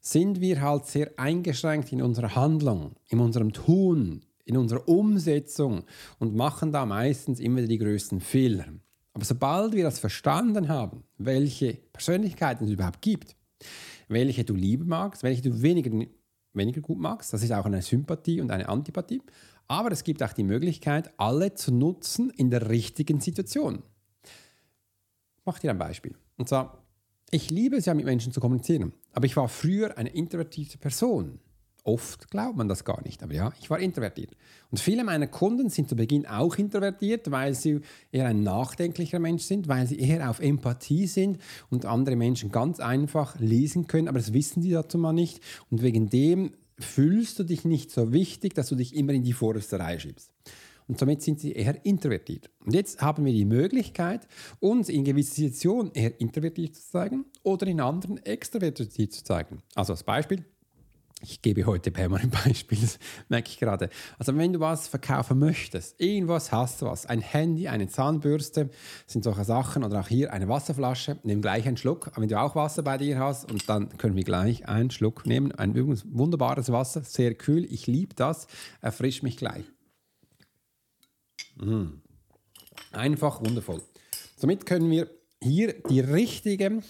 sind 0.00 0.40
wir 0.40 0.60
halt 0.60 0.86
sehr 0.86 1.10
eingeschränkt 1.18 1.92
in 1.92 2.02
unserer 2.02 2.34
Handlung, 2.34 2.96
in 3.08 3.20
unserem 3.20 3.52
Tun, 3.52 4.22
in 4.44 4.56
unserer 4.56 4.86
Umsetzung 4.88 5.84
und 6.18 6.34
machen 6.34 6.72
da 6.72 6.84
meistens 6.84 7.40
immer 7.40 7.62
die 7.62 7.78
größten 7.78 8.20
Fehler. 8.20 8.66
Aber 9.14 9.24
sobald 9.24 9.72
wir 9.74 9.84
das 9.84 9.98
verstanden 9.98 10.68
haben, 10.68 11.04
welche 11.18 11.74
Persönlichkeiten 11.92 12.64
es 12.64 12.70
überhaupt 12.70 13.00
gibt, 13.00 13.36
welche 14.08 14.44
du 14.44 14.54
lieber 14.54 14.84
magst, 14.84 15.22
welche 15.22 15.42
du 15.42 15.62
weniger, 15.62 16.06
weniger 16.52 16.80
gut 16.80 16.98
magst. 16.98 17.32
Das 17.32 17.42
ist 17.42 17.52
auch 17.52 17.64
eine 17.64 17.82
Sympathie 17.82 18.40
und 18.40 18.50
eine 18.50 18.68
Antipathie. 18.68 19.22
Aber 19.66 19.90
es 19.92 20.04
gibt 20.04 20.22
auch 20.22 20.32
die 20.32 20.44
Möglichkeit, 20.44 21.12
alle 21.18 21.54
zu 21.54 21.72
nutzen 21.72 22.30
in 22.30 22.50
der 22.50 22.68
richtigen 22.68 23.20
Situation. 23.20 23.82
Ich 25.38 25.46
mache 25.46 25.60
dir 25.60 25.70
ein 25.70 25.78
Beispiel. 25.78 26.14
Und 26.36 26.48
zwar, 26.48 26.84
ich 27.30 27.50
liebe 27.50 27.76
es 27.76 27.86
ja, 27.86 27.94
mit 27.94 28.04
Menschen 28.04 28.32
zu 28.32 28.40
kommunizieren. 28.40 28.92
Aber 29.12 29.26
ich 29.26 29.36
war 29.36 29.48
früher 29.48 29.96
eine 29.96 30.10
introvertierte 30.10 30.78
Person. 30.78 31.38
Oft 31.86 32.30
glaubt 32.30 32.56
man 32.56 32.66
das 32.66 32.84
gar 32.84 33.02
nicht, 33.02 33.22
aber 33.22 33.34
ja, 33.34 33.52
ich 33.60 33.68
war 33.68 33.78
introvertiert. 33.78 34.34
Und 34.70 34.80
viele 34.80 35.04
meiner 35.04 35.26
Kunden 35.26 35.68
sind 35.68 35.86
zu 35.86 35.96
Beginn 35.96 36.26
auch 36.26 36.56
introvertiert, 36.56 37.30
weil 37.30 37.54
sie 37.54 37.80
eher 38.10 38.26
ein 38.26 38.42
nachdenklicher 38.42 39.18
Mensch 39.18 39.42
sind, 39.42 39.68
weil 39.68 39.86
sie 39.86 39.98
eher 39.98 40.30
auf 40.30 40.40
Empathie 40.40 41.06
sind 41.06 41.38
und 41.68 41.84
andere 41.84 42.16
Menschen 42.16 42.50
ganz 42.50 42.80
einfach 42.80 43.38
lesen 43.38 43.86
können, 43.86 44.08
aber 44.08 44.18
das 44.18 44.32
wissen 44.32 44.62
sie 44.62 44.70
dazu 44.70 44.96
mal 44.96 45.12
nicht. 45.12 45.40
Und 45.70 45.82
wegen 45.82 46.08
dem 46.08 46.52
fühlst 46.78 47.38
du 47.38 47.44
dich 47.44 47.66
nicht 47.66 47.90
so 47.90 48.14
wichtig, 48.14 48.54
dass 48.54 48.68
du 48.68 48.76
dich 48.76 48.96
immer 48.96 49.12
in 49.12 49.22
die 49.22 49.34
vorderste 49.34 49.78
Reihe 49.78 50.00
schiebst. 50.00 50.30
Und 50.86 50.98
somit 50.98 51.22
sind 51.22 51.40
sie 51.40 51.52
eher 51.52 51.84
introvertiert. 51.84 52.50
Und 52.64 52.74
jetzt 52.74 53.00
haben 53.00 53.24
wir 53.24 53.32
die 53.32 53.44
Möglichkeit, 53.44 54.26
uns 54.60 54.88
in 54.88 55.04
gewissen 55.04 55.34
Situationen 55.34 55.92
eher 55.92 56.18
introvertiert 56.20 56.76
zu 56.76 56.82
zeigen 56.82 57.26
oder 57.42 57.66
in 57.66 57.80
anderen 57.80 58.18
extrovertiert 58.24 59.12
zu 59.12 59.24
zeigen. 59.24 59.62
Also 59.74 59.92
als 59.92 60.02
Beispiel, 60.02 60.44
ich 61.20 61.42
gebe 61.42 61.64
heute 61.64 61.90
permanent 61.90 62.32
Beispiel, 62.44 62.78
das 62.78 62.98
merke 63.28 63.48
ich 63.48 63.58
gerade. 63.58 63.88
Also 64.18 64.36
wenn 64.36 64.52
du 64.52 64.60
was 64.60 64.88
verkaufen 64.88 65.38
möchtest, 65.38 66.00
irgendwas 66.00 66.52
hast 66.52 66.82
du 66.82 66.86
was, 66.86 67.06
ein 67.06 67.20
Handy, 67.20 67.68
eine 67.68 67.88
Zahnbürste, 67.88 68.70
sind 69.06 69.24
solche 69.24 69.44
Sachen 69.44 69.84
oder 69.84 70.00
auch 70.00 70.08
hier 70.08 70.32
eine 70.32 70.48
Wasserflasche, 70.48 71.18
nimm 71.22 71.40
gleich 71.40 71.66
einen 71.66 71.76
Schluck. 71.76 72.10
wenn 72.16 72.28
du 72.28 72.40
auch 72.40 72.54
Wasser 72.54 72.82
bei 72.82 72.98
dir 72.98 73.18
hast 73.18 73.50
und 73.50 73.68
dann 73.68 73.96
können 73.96 74.16
wir 74.16 74.24
gleich 74.24 74.68
einen 74.68 74.90
Schluck 74.90 75.26
nehmen. 75.26 75.52
Ein 75.52 75.74
übrigens 75.74 76.04
wunderbares 76.10 76.70
Wasser, 76.70 77.02
sehr 77.02 77.34
kühl, 77.34 77.64
ich 77.64 77.86
liebe 77.86 78.14
das, 78.14 78.46
erfrischt 78.80 79.22
mich 79.22 79.36
gleich. 79.36 79.64
Mm. 81.56 82.00
Einfach 82.92 83.40
wundervoll. 83.40 83.82
Somit 84.36 84.66
können 84.66 84.90
wir 84.90 85.08
hier 85.40 85.74
die 85.88 86.00
richtige 86.00 86.82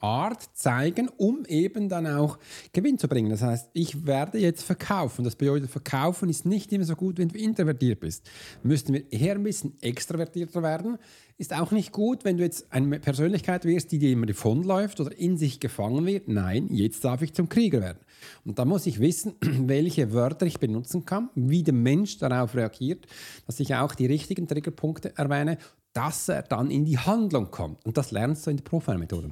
Art 0.00 0.42
zeigen, 0.54 1.08
um 1.16 1.44
eben 1.46 1.88
dann 1.88 2.06
auch 2.06 2.38
Gewinn 2.72 2.98
zu 2.98 3.08
bringen. 3.08 3.30
Das 3.30 3.42
heißt, 3.42 3.70
ich 3.72 4.06
werde 4.06 4.38
jetzt 4.38 4.62
verkaufen. 4.62 5.24
Das 5.24 5.36
bedeutet, 5.36 5.70
verkaufen 5.70 6.28
ist 6.28 6.44
nicht 6.44 6.72
immer 6.72 6.84
so 6.84 6.94
gut, 6.94 7.18
wenn 7.18 7.28
du 7.28 7.38
introvertiert 7.38 8.00
bist. 8.00 8.28
Müssten 8.62 8.92
wir 8.92 9.10
eher 9.10 9.34
ein 9.34 9.42
bisschen 9.42 9.80
extrovertierter 9.80 10.62
werden. 10.62 10.98
Ist 11.38 11.54
auch 11.54 11.70
nicht 11.72 11.90
gut, 11.90 12.24
wenn 12.24 12.36
du 12.36 12.44
jetzt 12.44 12.70
eine 12.70 13.00
Persönlichkeit 13.00 13.64
wirst, 13.64 13.90
die 13.92 13.98
dir 13.98 14.12
immer 14.12 14.26
davonläuft 14.26 15.00
oder 15.00 15.18
in 15.18 15.36
sich 15.38 15.58
gefangen 15.58 16.06
wird. 16.06 16.28
Nein, 16.28 16.68
jetzt 16.70 17.02
darf 17.04 17.22
ich 17.22 17.32
zum 17.32 17.48
Krieger 17.48 17.80
werden. 17.80 17.98
Und 18.44 18.58
da 18.58 18.64
muss 18.64 18.86
ich 18.86 19.00
wissen, 19.00 19.34
welche 19.40 20.12
Wörter 20.12 20.46
ich 20.46 20.60
benutzen 20.60 21.06
kann, 21.06 21.30
wie 21.34 21.62
der 21.62 21.74
Mensch 21.74 22.18
darauf 22.18 22.54
reagiert, 22.54 23.06
dass 23.46 23.58
ich 23.58 23.74
auch 23.74 23.94
die 23.94 24.06
richtigen 24.06 24.46
Triggerpunkte 24.46 25.16
erwähne, 25.16 25.58
dass 25.92 26.28
er 26.28 26.42
dann 26.42 26.70
in 26.70 26.84
die 26.84 26.98
Handlung 26.98 27.50
kommt. 27.50 27.84
Und 27.86 27.96
das 27.96 28.10
lernst 28.10 28.46
du 28.46 28.50
in 28.50 28.58
der 28.58 28.64
Profile-Methode 28.64 29.30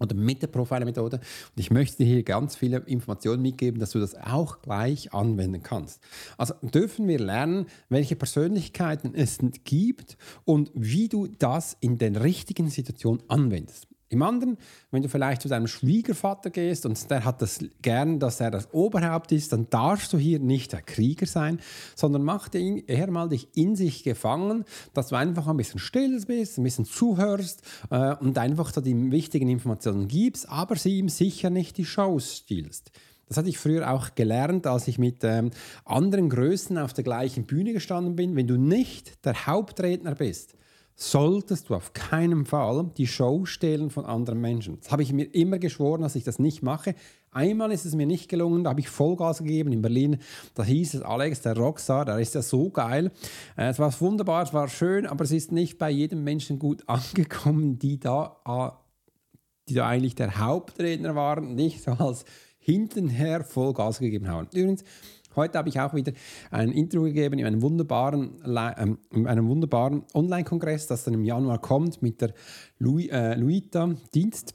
oder 0.00 0.14
mit 0.14 0.42
der 0.42 0.48
Profiler-Methode. 0.48 1.18
Und 1.18 1.60
ich 1.60 1.70
möchte 1.70 1.98
dir 1.98 2.06
hier 2.06 2.22
ganz 2.22 2.56
viele 2.56 2.78
Informationen 2.78 3.42
mitgeben, 3.42 3.80
dass 3.80 3.90
du 3.90 4.00
das 4.00 4.14
auch 4.14 4.60
gleich 4.60 5.12
anwenden 5.12 5.62
kannst. 5.62 6.00
Also 6.36 6.54
dürfen 6.62 7.06
wir 7.08 7.18
lernen, 7.18 7.66
welche 7.88 8.16
Persönlichkeiten 8.16 9.14
es 9.14 9.38
gibt 9.64 10.16
und 10.44 10.70
wie 10.74 11.08
du 11.08 11.26
das 11.26 11.76
in 11.80 11.98
den 11.98 12.16
richtigen 12.16 12.70
Situationen 12.70 13.22
anwendest. 13.28 13.86
Im 14.10 14.22
anderen, 14.22 14.58
wenn 14.90 15.02
du 15.02 15.08
vielleicht 15.08 15.42
zu 15.42 15.48
deinem 15.48 15.66
Schwiegervater 15.66 16.50
gehst 16.50 16.86
und 16.86 17.10
der 17.10 17.24
hat 17.24 17.40
das 17.42 17.64
gern, 17.82 18.20
dass 18.20 18.38
er 18.38 18.50
das 18.50 18.72
Oberhaupt 18.72 19.32
ist, 19.32 19.52
dann 19.52 19.68
darfst 19.70 20.12
du 20.12 20.18
hier 20.18 20.38
nicht 20.38 20.72
der 20.72 20.82
Krieger 20.82 21.26
sein, 21.26 21.58
sondern 21.96 22.22
mach 22.22 22.48
dir 22.48 22.86
eher 22.86 23.10
mal 23.10 23.28
dich 23.28 23.48
in 23.56 23.76
sich 23.76 24.04
gefangen, 24.04 24.64
dass 24.92 25.08
du 25.08 25.16
einfach 25.16 25.46
ein 25.48 25.56
bisschen 25.56 25.80
still 25.80 26.20
bist, 26.26 26.58
ein 26.58 26.64
bisschen 26.64 26.84
zuhörst 26.84 27.62
äh, 27.90 28.14
und 28.16 28.38
einfach 28.38 28.72
so 28.72 28.80
die 28.80 29.10
wichtigen 29.10 29.48
Informationen 29.48 30.06
gibst, 30.06 30.48
aber 30.48 30.76
sie 30.76 30.98
ihm 30.98 31.08
sicher 31.08 31.50
nicht 31.50 31.78
die 31.78 31.84
Shows 31.84 32.36
stiehlst. 32.36 32.92
Das 33.26 33.38
hatte 33.38 33.48
ich 33.48 33.58
früher 33.58 33.90
auch 33.90 34.14
gelernt, 34.14 34.66
als 34.66 34.86
ich 34.86 34.98
mit 34.98 35.24
ähm, 35.24 35.50
anderen 35.84 36.28
Größen 36.28 36.76
auf 36.78 36.92
der 36.92 37.04
gleichen 37.04 37.46
Bühne 37.46 37.72
gestanden 37.72 38.16
bin. 38.16 38.36
Wenn 38.36 38.46
du 38.46 38.56
nicht 38.56 39.24
der 39.24 39.46
Hauptredner 39.46 40.14
bist, 40.14 40.54
solltest 40.96 41.68
du 41.68 41.74
auf 41.74 41.92
keinen 41.92 42.46
Fall 42.46 42.90
die 42.96 43.06
Show 43.06 43.44
stehlen 43.46 43.90
von 43.90 44.04
anderen 44.04 44.40
Menschen. 44.40 44.78
Das 44.80 44.92
habe 44.92 45.02
ich 45.02 45.12
mir 45.12 45.24
immer 45.34 45.58
geschworen, 45.58 46.02
dass 46.02 46.14
ich 46.14 46.24
das 46.24 46.38
nicht 46.38 46.62
mache. 46.62 46.94
Einmal 47.32 47.72
ist 47.72 47.84
es 47.84 47.96
mir 47.96 48.06
nicht 48.06 48.28
gelungen, 48.28 48.62
da 48.62 48.70
habe 48.70 48.80
ich 48.80 48.88
Vollgas 48.88 49.38
gegeben 49.38 49.72
in 49.72 49.82
Berlin. 49.82 50.18
Da 50.54 50.62
hieß 50.62 50.94
es, 50.94 51.02
Alex, 51.02 51.42
der 51.42 51.56
Rockstar, 51.56 52.04
der 52.04 52.20
ist 52.20 52.36
ja 52.36 52.42
so 52.42 52.70
geil. 52.70 53.10
Äh, 53.56 53.70
es 53.70 53.80
war 53.80 53.92
wunderbar, 54.00 54.44
es 54.44 54.54
war 54.54 54.68
schön, 54.68 55.04
aber 55.04 55.24
es 55.24 55.32
ist 55.32 55.50
nicht 55.50 55.78
bei 55.78 55.90
jedem 55.90 56.22
Menschen 56.22 56.60
gut 56.60 56.84
angekommen, 56.88 57.78
die 57.78 57.98
da, 57.98 58.36
ah, 58.44 58.78
die 59.68 59.74
da 59.74 59.88
eigentlich 59.88 60.14
der 60.14 60.38
Hauptredner 60.38 61.16
waren, 61.16 61.56
nicht 61.56 61.82
so 61.82 61.90
als 61.92 62.24
hintenher 62.58 63.42
Vollgas 63.42 63.98
gegeben 63.98 64.28
haben. 64.28 64.46
Übrigens, 64.52 64.84
Heute 65.36 65.58
habe 65.58 65.68
ich 65.68 65.80
auch 65.80 65.94
wieder 65.94 66.12
ein 66.50 66.70
Interview 66.70 67.04
gegeben 67.04 67.38
in 67.38 67.46
einem 67.46 67.62
wunderbaren, 67.62 68.42
ähm, 68.44 68.98
einem 69.26 69.48
wunderbaren 69.48 70.04
Online-Kongress, 70.14 70.86
das 70.86 71.04
dann 71.04 71.14
im 71.14 71.24
Januar 71.24 71.60
kommt 71.60 72.02
mit 72.02 72.20
der 72.20 72.34
Louis, 72.78 73.08
äh, 73.10 73.34
Luita 73.34 73.94
Dienst. 74.14 74.54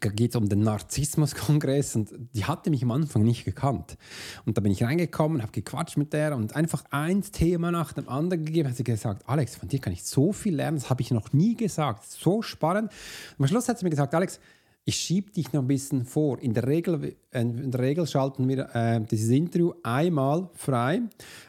Da 0.00 0.08
geht 0.08 0.30
es 0.30 0.36
um 0.36 0.48
den 0.48 0.60
Narzissmus-Kongress 0.60 1.94
und 1.94 2.12
die 2.34 2.44
hatte 2.44 2.68
mich 2.68 2.82
am 2.82 2.90
Anfang 2.90 3.22
nicht 3.22 3.44
gekannt. 3.44 3.96
Und 4.44 4.56
da 4.56 4.60
bin 4.60 4.72
ich 4.72 4.82
reingekommen, 4.82 5.40
habe 5.40 5.52
gequatscht 5.52 5.96
mit 5.96 6.12
der 6.12 6.36
und 6.36 6.56
einfach 6.56 6.84
ein 6.90 7.22
Thema 7.22 7.70
nach 7.70 7.92
dem 7.92 8.08
anderen 8.08 8.44
gegeben. 8.44 8.68
Hat 8.68 8.76
sie 8.76 8.82
gesagt, 8.82 9.28
Alex, 9.28 9.54
von 9.54 9.68
dir 9.68 9.78
kann 9.78 9.92
ich 9.92 10.04
so 10.04 10.32
viel 10.32 10.56
lernen, 10.56 10.78
das 10.78 10.90
habe 10.90 11.00
ich 11.00 11.12
noch 11.12 11.32
nie 11.32 11.54
gesagt. 11.54 12.04
So 12.10 12.42
spannend. 12.42 12.90
Und 13.38 13.44
am 13.44 13.48
Schluss 13.48 13.68
hat 13.68 13.78
sie 13.78 13.84
mir 13.84 13.90
gesagt, 13.90 14.14
Alex, 14.14 14.40
ich 14.86 14.96
schiebe 14.96 15.30
dich 15.30 15.52
noch 15.52 15.62
ein 15.62 15.66
bisschen 15.66 16.04
vor. 16.04 16.38
In 16.38 16.52
der 16.52 16.66
Regel, 16.66 17.16
äh, 17.30 17.40
in 17.40 17.70
der 17.70 17.80
Regel 17.80 18.06
schalten 18.06 18.46
wir 18.48 18.74
äh, 18.74 19.00
dieses 19.00 19.30
Interview 19.30 19.72
einmal 19.82 20.50
frei, 20.52 21.00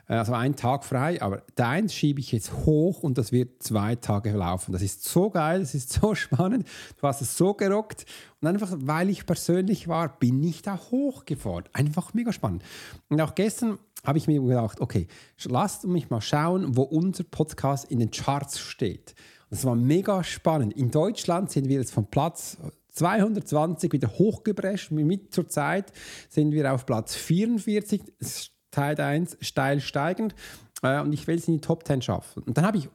äh, 0.08 0.14
also 0.14 0.34
einen 0.34 0.56
Tag 0.56 0.86
frei, 0.86 1.22
aber 1.22 1.44
deins 1.56 1.94
schiebe 1.94 2.22
ich 2.22 2.32
jetzt 2.32 2.54
hoch 2.66 3.04
und 3.04 3.18
das 3.18 3.34
wird 3.34 3.62
zwei 3.62 3.96
Tage 3.96 4.32
laufen. 4.32 4.72
Das 4.72 4.82
ist 4.82 5.04
so 5.04 5.30
geil, 5.30 5.60
das 5.60 5.76
ist 5.76 5.92
so 5.92 6.16
spannend. 6.16 6.66
Du 7.00 7.08
hast 7.08 7.22
es 7.22 7.36
so 7.36 7.54
gerockt 7.54 8.06
und 8.40 8.48
einfach, 8.48 8.74
weil 8.80 9.10
ich 9.10 9.26
persönlich 9.26 9.90
war, 9.90 10.18
bin 10.18 10.42
ich 10.42 10.62
da 10.62 10.80
hochgefahren. 10.92 11.66
Einfach 11.74 12.14
mega 12.14 12.32
spannend. 12.32 12.64
Und 13.10 13.20
auch 13.20 13.36
gestern 13.36 13.80
habe 14.06 14.18
ich 14.18 14.28
mir 14.28 14.42
gedacht, 14.42 14.80
okay, 14.80 15.08
lasst 15.44 15.86
mich 15.86 16.10
mal 16.10 16.22
schauen, 16.22 16.78
wo 16.78 16.84
unser 16.84 17.26
Podcast 17.26 17.92
in 17.92 18.00
den 18.00 18.12
Charts 18.12 18.60
steht. 18.60 19.14
Das 19.50 19.66
war 19.66 19.76
mega 19.76 20.24
spannend. 20.24 20.74
In 20.74 20.90
Deutschland 20.90 21.52
sind 21.52 21.68
wir 21.68 21.80
jetzt 21.80 21.94
vom 21.94 22.06
Platz 22.08 22.58
220 22.96 23.94
wieder 23.94 24.10
hochgeprescht. 24.10 24.92
Mit 24.92 25.34
zur 25.34 25.48
Zeit 25.48 25.92
sind 26.30 26.52
wir 26.52 26.74
auf 26.74 26.86
Platz 26.86 27.16
44, 27.16 28.02
Teil 28.72 29.00
1 29.00 29.38
steil 29.42 29.80
steigend. 29.80 30.36
Äh, 30.82 31.02
und 31.02 31.14
ich 31.14 31.28
will 31.28 31.38
es 31.38 31.48
in 31.48 31.56
die 31.56 31.62
Top 31.62 31.86
10 31.86 32.02
schaffen. 32.02 32.44
Und 32.44 32.58
dann 32.58 32.66
habe 32.66 32.78
ich 32.78 32.90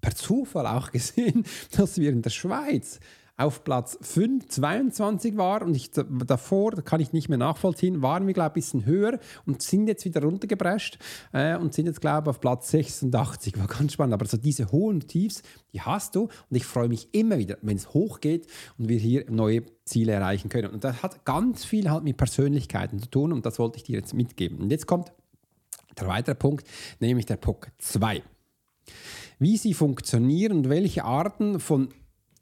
per 0.00 0.14
Zufall 0.14 0.66
auch 0.66 0.90
gesehen, 0.92 1.44
dass 1.76 1.98
wir 1.98 2.10
in 2.10 2.22
der 2.22 2.30
Schweiz 2.30 3.00
auf 3.36 3.64
Platz 3.64 3.98
5, 4.00 4.46
22 4.46 5.36
war 5.36 5.62
und 5.62 5.74
ich, 5.74 5.90
davor, 5.90 6.70
da 6.70 6.82
kann 6.82 7.00
ich 7.00 7.12
nicht 7.12 7.28
mehr 7.28 7.38
nachvollziehen, 7.38 8.00
waren 8.00 8.26
wir, 8.26 8.34
glaube 8.34 8.50
ich, 8.50 8.52
ein 8.52 8.80
bisschen 8.80 8.86
höher 8.86 9.18
und 9.44 9.60
sind 9.60 9.88
jetzt 9.88 10.04
wieder 10.04 10.22
runtergeprescht 10.22 10.98
äh, 11.32 11.56
und 11.56 11.74
sind 11.74 11.86
jetzt, 11.86 12.00
glaube 12.00 12.26
ich, 12.26 12.30
auf 12.30 12.40
Platz 12.40 12.70
86. 12.70 13.58
War 13.58 13.66
ganz 13.66 13.92
spannend. 13.92 14.14
Aber 14.14 14.26
so 14.26 14.36
diese 14.36 14.70
hohen 14.70 15.00
Tiefs, 15.00 15.42
die 15.72 15.80
hast 15.80 16.14
du 16.14 16.22
und 16.22 16.56
ich 16.56 16.64
freue 16.64 16.88
mich 16.88 17.08
immer 17.12 17.38
wieder, 17.38 17.58
wenn 17.62 17.76
es 17.76 17.92
hochgeht 17.92 18.46
und 18.78 18.88
wir 18.88 18.98
hier 18.98 19.28
neue 19.28 19.64
Ziele 19.84 20.12
erreichen 20.12 20.48
können. 20.48 20.72
Und 20.72 20.84
das 20.84 21.02
hat 21.02 21.24
ganz 21.24 21.64
viel 21.64 21.90
halt 21.90 22.04
mit 22.04 22.16
Persönlichkeiten 22.16 23.00
zu 23.00 23.10
tun 23.10 23.32
und 23.32 23.44
das 23.44 23.58
wollte 23.58 23.78
ich 23.78 23.82
dir 23.82 23.98
jetzt 23.98 24.14
mitgeben. 24.14 24.60
Und 24.60 24.70
jetzt 24.70 24.86
kommt 24.86 25.12
der 25.98 26.06
weitere 26.06 26.36
Punkt, 26.36 26.66
nämlich 27.00 27.26
der 27.26 27.36
Punkt 27.36 27.72
2 27.78 28.22
wie 29.40 29.56
sie 29.56 29.74
funktionieren 29.74 30.52
und 30.58 30.68
welche 30.68 31.04
Arten 31.04 31.58
von 31.58 31.88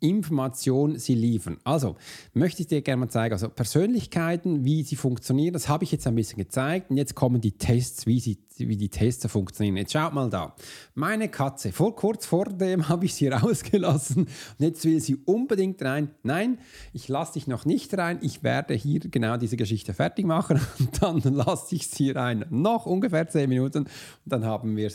Information 0.02 0.98
sie 0.98 1.14
liefern. 1.14 1.58
Also 1.64 1.96
möchte 2.34 2.62
ich 2.62 2.68
dir 2.68 2.82
gerne 2.82 3.00
mal 3.00 3.08
zeigen, 3.08 3.32
also 3.32 3.48
Persönlichkeiten, 3.48 4.64
wie 4.64 4.82
sie 4.82 4.96
funktionieren, 4.96 5.52
das 5.52 5.68
habe 5.68 5.84
ich 5.84 5.92
jetzt 5.92 6.06
ein 6.06 6.14
bisschen 6.14 6.38
gezeigt 6.38 6.90
und 6.90 6.96
jetzt 6.96 7.14
kommen 7.14 7.40
die 7.40 7.52
Tests, 7.52 8.06
wie, 8.06 8.20
sie, 8.20 8.38
wie 8.58 8.76
die 8.76 8.88
Tests 8.88 9.26
funktionieren. 9.26 9.76
Jetzt 9.76 9.92
schaut 9.92 10.12
mal 10.12 10.30
da. 10.30 10.54
Meine 10.94 11.28
Katze, 11.28 11.72
vor, 11.72 11.94
kurz 11.94 12.26
vor 12.26 12.46
dem 12.46 12.88
habe 12.88 13.04
ich 13.04 13.14
sie 13.14 13.28
rausgelassen 13.28 14.24
und 14.24 14.58
jetzt 14.58 14.84
will 14.84 15.00
sie 15.00 15.16
unbedingt 15.16 15.82
rein. 15.82 16.10
Nein, 16.22 16.58
ich 16.92 17.08
lasse 17.08 17.34
dich 17.34 17.46
noch 17.46 17.64
nicht 17.64 17.96
rein, 17.96 18.18
ich 18.22 18.42
werde 18.42 18.74
hier 18.74 19.00
genau 19.00 19.36
diese 19.36 19.56
Geschichte 19.56 19.94
fertig 19.94 20.26
machen 20.26 20.60
und 20.78 21.02
dann 21.02 21.20
lasse 21.34 21.74
ich 21.74 21.88
sie 21.88 22.10
rein. 22.10 22.44
Noch 22.50 22.86
ungefähr 22.86 23.28
10 23.28 23.48
Minuten 23.48 23.78
und 23.78 23.90
dann 24.24 24.44
haben 24.44 24.76
wir 24.76 24.90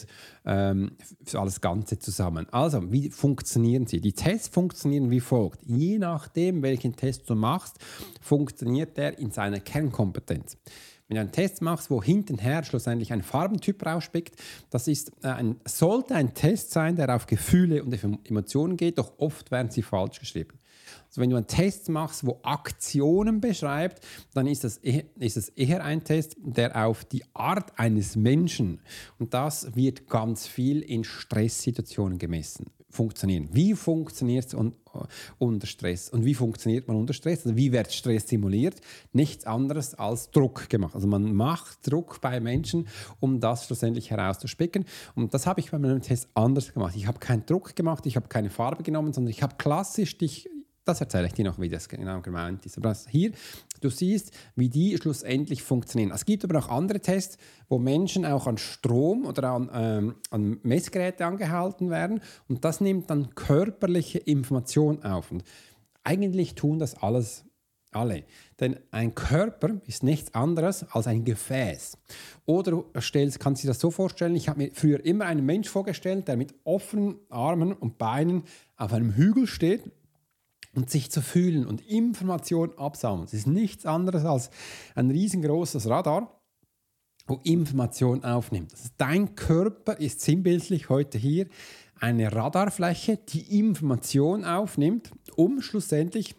ähm, 0.45 0.91
alles 1.33 1.61
Ganze 1.61 1.99
zusammen. 1.99 2.47
Also, 2.51 2.91
wie 2.91 3.09
funktionieren 3.09 3.85
sie? 3.85 3.99
Die 3.99 4.13
Tests 4.13 4.47
funktionieren 4.47 5.11
wie 5.11 5.19
folgt. 5.19 5.59
Je 5.65 5.97
nachdem, 5.97 6.61
welchen 6.61 6.95
Test 6.95 7.29
du 7.29 7.35
machst, 7.35 7.77
funktioniert 8.21 8.97
der 8.97 9.19
in 9.19 9.31
seiner 9.31 9.59
Kernkompetenz. 9.59 10.57
Wenn 11.07 11.15
du 11.15 11.21
einen 11.21 11.31
Test 11.31 11.61
machst, 11.61 11.89
wo 11.89 12.03
hintenher 12.03 12.63
schlussendlich 12.63 13.13
ein 13.13 13.21
Farbentyp 13.21 13.85
rausspickt, 13.85 14.35
das 14.69 14.87
ist 14.87 15.11
äh, 15.23 15.29
ein, 15.29 15.55
sollte 15.65 16.15
ein 16.15 16.33
Test 16.33 16.71
sein, 16.71 16.97
der 16.97 17.15
auf 17.15 17.27
Gefühle 17.27 17.83
und 17.83 17.97
Emotionen 18.25 18.75
geht, 18.75 18.97
doch 18.97 19.13
oft 19.17 19.51
werden 19.51 19.71
sie 19.71 19.81
falsch 19.81 20.19
geschrieben. 20.19 20.59
Also 21.07 21.21
wenn 21.21 21.29
du 21.29 21.37
einen 21.37 21.47
Test 21.47 21.89
machst, 21.89 22.25
wo 22.25 22.39
Aktionen 22.43 23.39
beschreibt, 23.39 24.05
dann 24.33 24.47
ist 24.47 24.63
das, 24.63 24.77
eher, 24.77 25.03
ist 25.17 25.37
das 25.37 25.49
eher 25.49 25.83
ein 25.83 26.03
Test, 26.03 26.35
der 26.39 26.85
auf 26.85 27.05
die 27.05 27.23
Art 27.33 27.77
eines 27.79 28.15
Menschen, 28.15 28.79
und 29.17 29.33
das 29.33 29.75
wird 29.75 30.07
ganz 30.07 30.45
viel 30.45 30.81
in 30.81 31.03
Stresssituationen 31.05 32.19
gemessen 32.19 32.65
funktionieren. 32.89 33.49
Wie 33.51 33.73
funktioniert 33.73 34.45
es 34.45 34.53
un 34.53 34.73
unter 35.37 35.67
Stress? 35.67 36.09
Und 36.09 36.25
wie 36.25 36.33
funktioniert 36.33 36.87
man 36.87 36.97
unter 36.97 37.13
Stress? 37.13 37.45
Also 37.45 37.55
wie 37.55 37.71
wird 37.71 37.93
Stress 37.93 38.27
simuliert? 38.27 38.81
Nichts 39.13 39.45
anderes 39.45 39.93
als 39.93 40.31
Druck 40.31 40.69
gemacht. 40.69 40.95
Also 40.95 41.07
man 41.07 41.35
macht 41.35 41.91
Druck 41.91 42.19
bei 42.19 42.39
Menschen, 42.39 42.87
um 43.19 43.39
das 43.39 43.67
schlussendlich 43.67 44.09
herauszuspicken. 44.09 44.85
Und 45.13 45.35
das 45.35 45.45
habe 45.45 45.59
ich 45.59 45.69
bei 45.69 45.77
meinem 45.77 46.01
Test 46.01 46.29
anders 46.33 46.73
gemacht. 46.73 46.95
Ich 46.95 47.05
habe 47.05 47.19
keinen 47.19 47.45
Druck 47.45 47.75
gemacht, 47.75 48.07
ich 48.07 48.15
habe 48.15 48.27
keine 48.27 48.49
Farbe 48.49 48.81
genommen, 48.81 49.13
sondern 49.13 49.29
ich 49.29 49.43
habe 49.43 49.55
klassisch 49.57 50.17
dich 50.17 50.49
das 50.87 51.01
erzähle 51.01 51.27
ich 51.27 51.33
dir 51.33 51.43
noch, 51.43 51.59
wie 51.59 51.69
das 51.69 51.89
genau 51.89 52.21
gemeint 52.21 52.65
ist. 52.65 52.77
Aber 52.77 52.95
hier, 53.09 53.31
du 53.79 53.89
siehst, 53.89 54.31
wie 54.55 54.69
die 54.69 54.97
schlussendlich 54.97 55.63
funktionieren. 55.63 56.11
Es 56.11 56.25
gibt 56.25 56.43
aber 56.43 56.59
auch 56.59 56.69
andere 56.69 56.99
Tests, 56.99 57.37
wo 57.69 57.79
Menschen 57.79 58.25
auch 58.25 58.47
an 58.47 58.57
Strom 58.57 59.25
oder 59.25 59.51
an, 59.51 59.69
ähm, 59.73 60.15
an 60.31 60.59
Messgeräte 60.63 61.25
angehalten 61.25 61.89
werden 61.89 62.21
und 62.47 62.65
das 62.65 62.81
nimmt 62.81 63.09
dann 63.09 63.35
körperliche 63.35 64.19
Information 64.19 65.03
auf. 65.03 65.31
Und 65.31 65.43
eigentlich 66.03 66.55
tun 66.55 66.79
das 66.79 66.95
alles 67.01 67.45
alle. 67.91 68.23
Denn 68.59 68.79
ein 68.91 69.15
Körper 69.15 69.81
ist 69.85 70.03
nichts 70.03 70.33
anderes 70.33 70.85
als 70.91 71.07
ein 71.07 71.25
Gefäß. 71.25 71.97
Oder 72.45 72.83
stellst, 72.99 73.39
kannst 73.39 73.63
du 73.63 73.67
dir 73.67 73.71
das 73.71 73.79
so 73.79 73.91
vorstellen, 73.91 74.35
ich 74.35 74.49
habe 74.49 74.63
mir 74.63 74.71
früher 74.73 75.03
immer 75.03 75.25
einen 75.25 75.45
Mensch 75.45 75.69
vorgestellt, 75.69 76.27
der 76.27 76.37
mit 76.37 76.53
offenen 76.63 77.15
Armen 77.29 77.73
und 77.73 77.97
Beinen 77.97 78.43
auf 78.77 78.93
einem 78.93 79.15
Hügel 79.15 79.47
steht 79.47 79.91
und 80.77 80.91
sich 80.91 81.09
zu 81.09 81.23
fühlen 81.23 81.65
und 81.65 81.81
Informationen 81.89 82.77
absammeln. 82.77 83.25
Es 83.25 83.33
ist 83.33 83.47
nichts 83.47 83.87
anderes 83.87 84.25
als 84.25 84.51
ein 84.93 85.09
riesengroßes 85.09 85.89
Radar, 85.89 86.39
wo 87.25 87.39
Information 87.43 88.23
aufnimmt. 88.23 88.71
Also 88.73 88.89
dein 88.97 89.33
Körper 89.33 89.99
ist 89.99 90.21
sinnbildlich 90.21 90.89
heute 90.89 91.17
hier 91.17 91.47
eine 91.99 92.31
Radarfläche, 92.31 93.17
die 93.17 93.57
Information 93.57 94.45
aufnimmt, 94.45 95.11
um 95.35 95.63
schlussendlich 95.63 96.35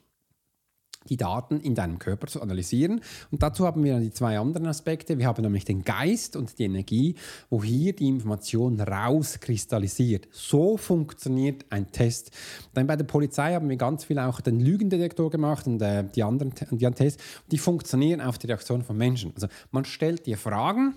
die 1.08 1.16
Daten 1.16 1.60
in 1.60 1.74
deinem 1.74 1.98
Körper 1.98 2.26
zu 2.26 2.42
analysieren. 2.42 3.00
Und 3.30 3.42
dazu 3.42 3.66
haben 3.66 3.82
wir 3.84 3.94
dann 3.94 4.02
die 4.02 4.12
zwei 4.12 4.38
anderen 4.38 4.66
Aspekte. 4.66 5.18
Wir 5.18 5.26
haben 5.26 5.42
nämlich 5.42 5.64
den 5.64 5.84
Geist 5.84 6.36
und 6.36 6.58
die 6.58 6.64
Energie, 6.64 7.14
wo 7.50 7.62
hier 7.62 7.94
die 7.94 8.08
Information 8.08 8.80
rauskristallisiert. 8.80 10.28
So 10.30 10.76
funktioniert 10.76 11.64
ein 11.70 11.90
Test. 11.92 12.30
Dann 12.74 12.86
bei 12.86 12.96
der 12.96 13.04
Polizei 13.04 13.54
haben 13.54 13.68
wir 13.68 13.76
ganz 13.76 14.04
viel 14.04 14.18
auch 14.18 14.40
den 14.40 14.60
Lügendetektor 14.60 15.30
gemacht 15.30 15.66
und 15.66 15.80
äh, 15.82 16.04
die 16.14 16.22
anderen 16.22 16.52
die 16.70 16.86
anderen 16.86 16.94
Tests. 16.94 17.22
Die 17.50 17.58
funktionieren 17.58 18.20
auf 18.20 18.38
die 18.38 18.46
Reaktion 18.46 18.82
von 18.82 18.96
Menschen. 18.96 19.32
Also 19.34 19.48
man 19.70 19.84
stellt 19.84 20.26
dir 20.26 20.36
Fragen. 20.36 20.94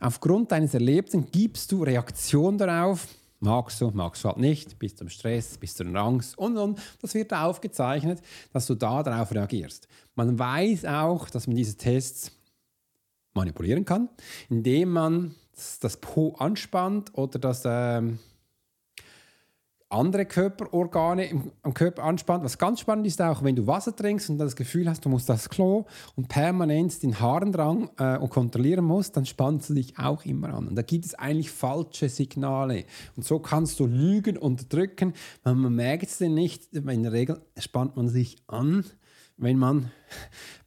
Aufgrund 0.00 0.50
deines 0.50 0.74
Erlebten 0.74 1.30
gibst 1.30 1.70
du 1.70 1.82
Reaktion 1.82 2.58
darauf 2.58 3.06
Magst 3.44 3.80
du, 3.80 3.90
magst 3.90 4.22
du 4.22 4.28
halt 4.28 4.38
nicht, 4.38 4.78
bist 4.78 5.00
du 5.00 5.04
im 5.04 5.10
Stress, 5.10 5.58
bist 5.58 5.80
du 5.80 5.82
in 5.82 5.96
Angst 5.96 6.38
und, 6.38 6.56
und. 6.56 6.80
Das 7.00 7.12
wird 7.14 7.34
aufgezeichnet, 7.34 8.22
dass 8.52 8.66
du 8.66 8.76
da 8.76 9.02
darauf 9.02 9.32
reagierst. 9.32 9.88
Man 10.14 10.38
weiß 10.38 10.84
auch, 10.84 11.28
dass 11.28 11.48
man 11.48 11.56
diese 11.56 11.76
Tests 11.76 12.30
manipulieren 13.34 13.84
kann, 13.84 14.10
indem 14.48 14.90
man 14.90 15.34
das 15.80 15.96
Po 15.96 16.36
anspannt 16.38 17.18
oder 17.18 17.40
das 17.40 17.64
ähm, 17.66 18.20
andere 19.92 20.24
Körperorgane 20.24 21.26
im, 21.26 21.52
am 21.62 21.74
Körper 21.74 22.04
anspannt. 22.04 22.44
Was 22.44 22.58
ganz 22.58 22.80
spannend 22.80 23.06
ist 23.06 23.20
auch, 23.20 23.42
wenn 23.42 23.56
du 23.56 23.66
Wasser 23.66 23.94
trinkst 23.94 24.30
und 24.30 24.38
das 24.38 24.56
Gefühl 24.56 24.88
hast, 24.88 25.04
du 25.04 25.08
musst 25.08 25.28
das 25.28 25.48
Klo 25.48 25.84
und 26.16 26.28
permanent 26.28 27.02
den 27.02 27.20
Haarendrang 27.20 27.90
äh, 27.98 28.16
und 28.18 28.30
kontrollieren 28.30 28.84
musst, 28.84 29.16
dann 29.16 29.26
spannst 29.26 29.70
du 29.70 29.74
dich 29.74 29.98
auch 29.98 30.24
immer 30.24 30.54
an. 30.54 30.68
Und 30.68 30.76
da 30.76 30.82
gibt 30.82 31.04
es 31.04 31.14
eigentlich 31.14 31.50
falsche 31.50 32.08
Signale. 32.08 32.84
Und 33.16 33.24
so 33.24 33.38
kannst 33.38 33.78
du 33.80 33.86
Lügen 33.86 34.36
unterdrücken. 34.36 35.12
Man 35.44 35.74
merkt 35.74 36.04
es 36.04 36.18
denn 36.18 36.34
nicht. 36.34 36.72
In 36.72 37.02
der 37.02 37.12
Regel 37.12 37.40
spannt 37.58 37.96
man 37.96 38.08
sich 38.08 38.36
an, 38.46 38.84
wenn 39.36 39.58
man 39.58 39.78
ein 39.78 39.90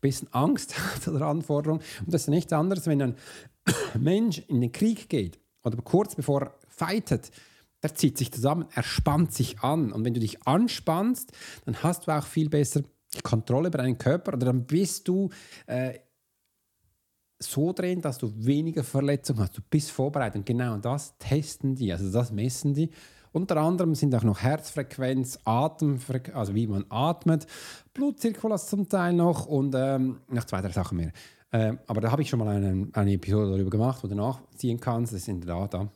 bisschen 0.02 0.28
Angst 0.32 0.78
hat 0.78 1.08
oder 1.08 1.28
Anforderungen. 1.28 1.82
Und 2.06 2.14
das 2.14 2.24
ist 2.24 2.30
nichts 2.30 2.54
anderes, 2.54 2.88
wenn 2.88 3.02
ein 3.02 3.16
Mensch 4.00 4.40
in 4.48 4.62
den 4.62 4.72
Krieg 4.72 5.10
geht 5.10 5.40
oder 5.64 5.78
kurz 5.82 6.16
bevor 6.16 6.44
er 6.44 6.56
fightet, 6.68 7.32
er 7.86 7.94
zieht 7.94 8.18
sich 8.18 8.32
zusammen, 8.32 8.66
er 8.74 8.82
spannt 8.82 9.32
sich 9.32 9.60
an. 9.60 9.92
Und 9.92 10.04
wenn 10.04 10.16
du 10.16 10.20
dich 10.20 10.48
anspannst, 10.48 11.32
dann 11.66 11.84
hast 11.84 12.08
du 12.08 12.12
auch 12.12 12.26
viel 12.26 12.50
besser 12.50 12.82
Kontrolle 13.22 13.68
über 13.68 13.78
deinen 13.78 14.00
Körper 14.00 14.34
oder 14.34 14.48
dann 14.48 14.66
bist 14.66 15.08
du 15.08 15.30
äh, 15.68 16.00
so 17.40 17.74
drin, 17.74 18.02
dass 18.02 18.18
du 18.18 18.32
weniger 18.36 18.84
Verletzungen 18.84 19.42
hast. 19.42 19.58
Du 19.58 19.62
bist 19.70 19.92
vorbereitet. 19.92 20.38
Und 20.38 20.46
genau 20.48 20.78
das 20.78 21.16
testen 21.20 21.76
die, 21.76 21.92
also 21.92 22.12
das 22.12 22.32
messen 22.32 22.74
die. 22.74 22.90
Unter 23.32 23.58
anderem 23.58 23.94
sind 23.94 24.16
auch 24.16 24.24
noch 24.24 24.40
Herzfrequenz, 24.40 25.38
Atemfrequenz, 25.44 26.36
also 26.36 26.56
wie 26.56 26.66
man 26.66 26.86
atmet, 26.90 27.46
Blutzirkulation 27.94 28.80
zum 28.80 28.90
Teil 28.90 29.14
noch 29.14 29.46
und 29.46 29.76
ähm, 29.78 30.22
noch 30.30 30.46
zwei, 30.46 30.62
drei 30.62 30.72
Sachen 30.72 30.98
mehr. 30.98 31.12
Ähm, 31.52 31.78
aber 31.86 32.02
da 32.02 32.12
habe 32.12 32.24
ich 32.24 32.30
schon 32.30 32.40
mal 32.40 32.48
eine, 32.48 32.88
eine 32.94 33.14
Episode 33.14 33.52
darüber 33.52 33.70
gemacht, 33.70 34.04
wo 34.04 34.08
du 34.08 34.16
nachziehen 34.16 34.80
kannst. 34.80 35.14
Das 35.14 35.22
ist 35.22 35.28
in 35.28 35.42
der 35.42 35.56
Data 35.56 35.92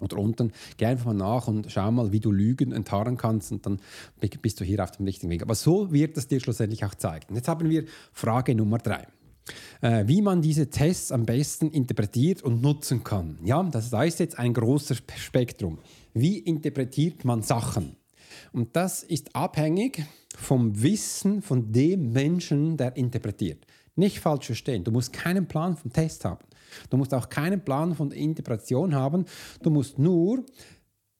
oder 0.00 0.18
unten. 0.18 0.52
Geh 0.76 0.86
einfach 0.86 1.06
mal 1.06 1.14
nach 1.14 1.48
und 1.48 1.70
schau 1.70 1.90
mal, 1.90 2.12
wie 2.12 2.20
du 2.20 2.32
Lügen 2.32 2.72
enttarnen 2.72 3.16
kannst 3.16 3.52
und 3.52 3.66
dann 3.66 3.80
bist 4.42 4.60
du 4.60 4.64
hier 4.64 4.82
auf 4.82 4.92
dem 4.92 5.06
richtigen 5.06 5.30
Weg. 5.30 5.42
Aber 5.42 5.54
so 5.54 5.92
wird 5.92 6.16
es 6.16 6.28
dir 6.28 6.40
schlussendlich 6.40 6.84
auch 6.84 6.94
zeigen. 6.94 7.34
Jetzt 7.34 7.48
haben 7.48 7.68
wir 7.68 7.84
Frage 8.12 8.54
Nummer 8.54 8.78
drei. 8.78 9.06
Äh, 9.80 10.06
wie 10.06 10.22
man 10.22 10.42
diese 10.42 10.70
Tests 10.70 11.10
am 11.10 11.24
besten 11.26 11.70
interpretiert 11.70 12.42
und 12.42 12.62
nutzen 12.62 13.02
kann. 13.02 13.38
Ja, 13.44 13.62
das 13.62 13.92
ist 13.92 14.20
jetzt 14.20 14.38
ein 14.38 14.54
großes 14.54 15.02
Spektrum. 15.16 15.78
Wie 16.14 16.38
interpretiert 16.38 17.24
man 17.24 17.42
Sachen? 17.42 17.96
Und 18.52 18.76
das 18.76 19.02
ist 19.02 19.34
abhängig 19.34 20.04
vom 20.36 20.82
Wissen 20.82 21.42
von 21.42 21.72
dem 21.72 22.12
Menschen, 22.12 22.76
der 22.76 22.96
interpretiert. 22.96 23.66
Nicht 23.96 24.20
falsch 24.20 24.46
verstehen. 24.46 24.84
Du 24.84 24.92
musst 24.92 25.12
keinen 25.12 25.46
Plan 25.46 25.76
vom 25.76 25.92
Test 25.92 26.24
haben. 26.24 26.44
Du 26.88 26.96
musst 26.96 27.14
auch 27.14 27.28
keinen 27.28 27.60
Plan 27.60 27.94
von 27.94 28.10
der 28.10 28.18
Interpretation 28.18 28.94
haben. 28.94 29.24
Du 29.62 29.70
musst 29.70 29.98
nur 29.98 30.44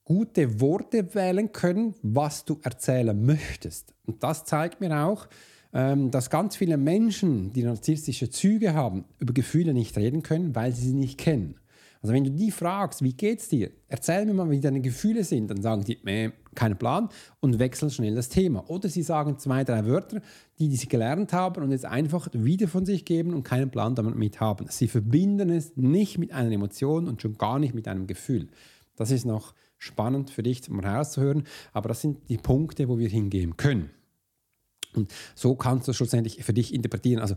gute 0.04 0.60
Worte 0.60 1.14
wählen 1.14 1.52
können, 1.52 1.94
was 2.02 2.44
du 2.44 2.58
erzählen 2.62 3.24
möchtest. 3.24 3.94
Und 4.06 4.22
das 4.22 4.44
zeigt 4.44 4.80
mir 4.80 5.04
auch, 5.04 5.28
ähm, 5.72 6.10
dass 6.10 6.30
ganz 6.30 6.56
viele 6.56 6.76
Menschen, 6.76 7.52
die 7.52 7.62
narzisstische 7.62 8.28
Züge 8.28 8.74
haben, 8.74 9.04
über 9.18 9.32
Gefühle 9.32 9.72
nicht 9.72 9.96
reden 9.96 10.22
können, 10.22 10.54
weil 10.54 10.72
sie 10.72 10.88
sie 10.88 10.94
nicht 10.94 11.18
kennen. 11.18 11.54
Also 12.02 12.14
wenn 12.14 12.24
du 12.24 12.30
die 12.30 12.50
fragst, 12.50 13.02
wie 13.02 13.12
geht's 13.12 13.48
dir? 13.48 13.70
Erzähl 13.88 14.24
mir 14.24 14.32
mal, 14.32 14.50
wie 14.50 14.58
deine 14.58 14.80
Gefühle 14.80 15.22
sind. 15.22 15.48
Dann 15.50 15.62
sagen 15.62 15.84
die, 15.84 15.98
äh, 16.06 16.32
keinen 16.54 16.76
Plan 16.76 17.08
und 17.40 17.58
wechseln 17.58 17.90
schnell 17.90 18.14
das 18.14 18.28
Thema. 18.28 18.68
Oder 18.68 18.88
sie 18.88 19.02
sagen 19.02 19.38
zwei, 19.38 19.64
drei 19.64 19.86
Wörter, 19.86 20.20
die, 20.58 20.68
die 20.68 20.76
sie 20.76 20.88
gelernt 20.88 21.32
haben 21.32 21.62
und 21.62 21.70
jetzt 21.70 21.84
einfach 21.84 22.28
wieder 22.32 22.68
von 22.68 22.84
sich 22.84 23.04
geben 23.04 23.34
und 23.34 23.42
keinen 23.42 23.70
Plan 23.70 23.94
damit 23.94 24.40
haben. 24.40 24.66
Sie 24.68 24.88
verbinden 24.88 25.50
es 25.50 25.76
nicht 25.76 26.18
mit 26.18 26.32
einer 26.32 26.50
Emotion 26.50 27.08
und 27.08 27.22
schon 27.22 27.38
gar 27.38 27.58
nicht 27.58 27.74
mit 27.74 27.88
einem 27.88 28.06
Gefühl. 28.06 28.48
Das 28.96 29.10
ist 29.10 29.24
noch 29.24 29.54
spannend 29.78 30.30
für 30.30 30.42
dich, 30.42 30.68
um 30.70 30.80
herauszuhören, 30.80 31.44
aber 31.72 31.88
das 31.88 32.02
sind 32.02 32.28
die 32.28 32.36
Punkte, 32.36 32.88
wo 32.88 32.98
wir 32.98 33.08
hingehen 33.08 33.56
können. 33.56 33.90
Und 34.94 35.12
so 35.34 35.54
kannst 35.54 35.88
du 35.88 35.92
schlussendlich 35.92 36.42
für 36.44 36.52
dich 36.52 36.74
interpretieren. 36.74 37.20
Also 37.20 37.36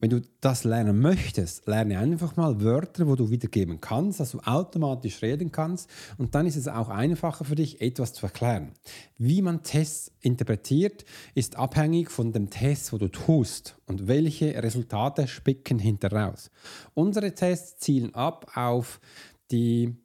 wenn 0.00 0.10
du 0.10 0.20
das 0.40 0.64
lernen 0.64 1.00
möchtest, 1.00 1.66
lerne 1.66 1.98
einfach 1.98 2.36
mal 2.36 2.60
Wörter, 2.60 3.08
wo 3.08 3.16
du 3.16 3.30
wiedergeben 3.30 3.80
kannst, 3.80 4.20
dass 4.20 4.32
du 4.32 4.38
automatisch 4.40 5.22
reden 5.22 5.50
kannst 5.50 5.90
und 6.18 6.34
dann 6.34 6.46
ist 6.46 6.56
es 6.56 6.68
auch 6.68 6.88
einfacher 6.88 7.44
für 7.44 7.56
dich, 7.56 7.80
etwas 7.80 8.12
zu 8.12 8.26
erklären. 8.26 8.72
Wie 9.16 9.42
man 9.42 9.62
Tests 9.62 10.12
interpretiert, 10.20 11.04
ist 11.34 11.56
abhängig 11.56 12.10
von 12.10 12.32
dem 12.32 12.50
Test, 12.50 12.92
wo 12.92 12.98
du 12.98 13.08
tust 13.08 13.76
und 13.86 14.06
welche 14.06 14.62
Resultate 14.62 15.26
spicken 15.26 15.78
hinteraus. 15.78 16.50
Unsere 16.94 17.34
Tests 17.34 17.78
zielen 17.78 18.14
ab 18.14 18.52
auf 18.54 19.00
die 19.50 19.96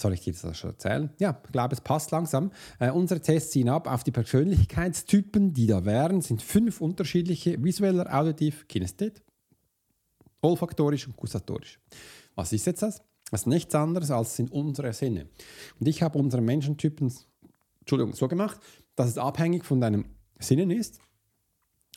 soll 0.00 0.12
ich 0.12 0.20
dir 0.20 0.32
das 0.32 0.56
schon 0.56 0.70
erzählen? 0.70 1.10
Ja, 1.18 1.40
ich 1.44 1.52
glaube, 1.52 1.74
es 1.74 1.80
passt 1.80 2.10
langsam. 2.10 2.52
Äh, 2.78 2.90
unsere 2.90 3.20
Tests 3.20 3.50
ziehen 3.50 3.68
ab 3.68 3.90
auf 3.90 4.04
die 4.04 4.12
Persönlichkeitstypen, 4.12 5.52
die 5.52 5.66
da 5.66 5.84
wären. 5.84 6.20
Sind 6.20 6.42
fünf 6.42 6.80
unterschiedliche: 6.80 7.62
visueller, 7.62 8.14
auditiv, 8.14 8.68
kinesthet, 8.68 9.22
olfaktorisch 10.40 11.06
und 11.06 11.16
gustatorisch. 11.16 11.80
Was 12.34 12.52
ist 12.52 12.66
jetzt 12.66 12.82
das? 12.82 13.02
Das 13.30 13.42
ist 13.42 13.46
nichts 13.46 13.74
anderes 13.74 14.10
als 14.10 14.36
sind 14.36 14.52
unsere 14.52 14.92
Sinne. 14.92 15.28
Und 15.78 15.88
ich 15.88 16.02
habe 16.02 16.18
unsere 16.18 16.42
Menschentypen 16.42 17.12
Entschuldigung, 17.80 18.14
so 18.14 18.28
gemacht, 18.28 18.60
dass 18.96 19.08
es 19.08 19.18
abhängig 19.18 19.64
von 19.64 19.80
deinem 19.80 20.04
Sinnen 20.38 20.70
ist 20.70 21.00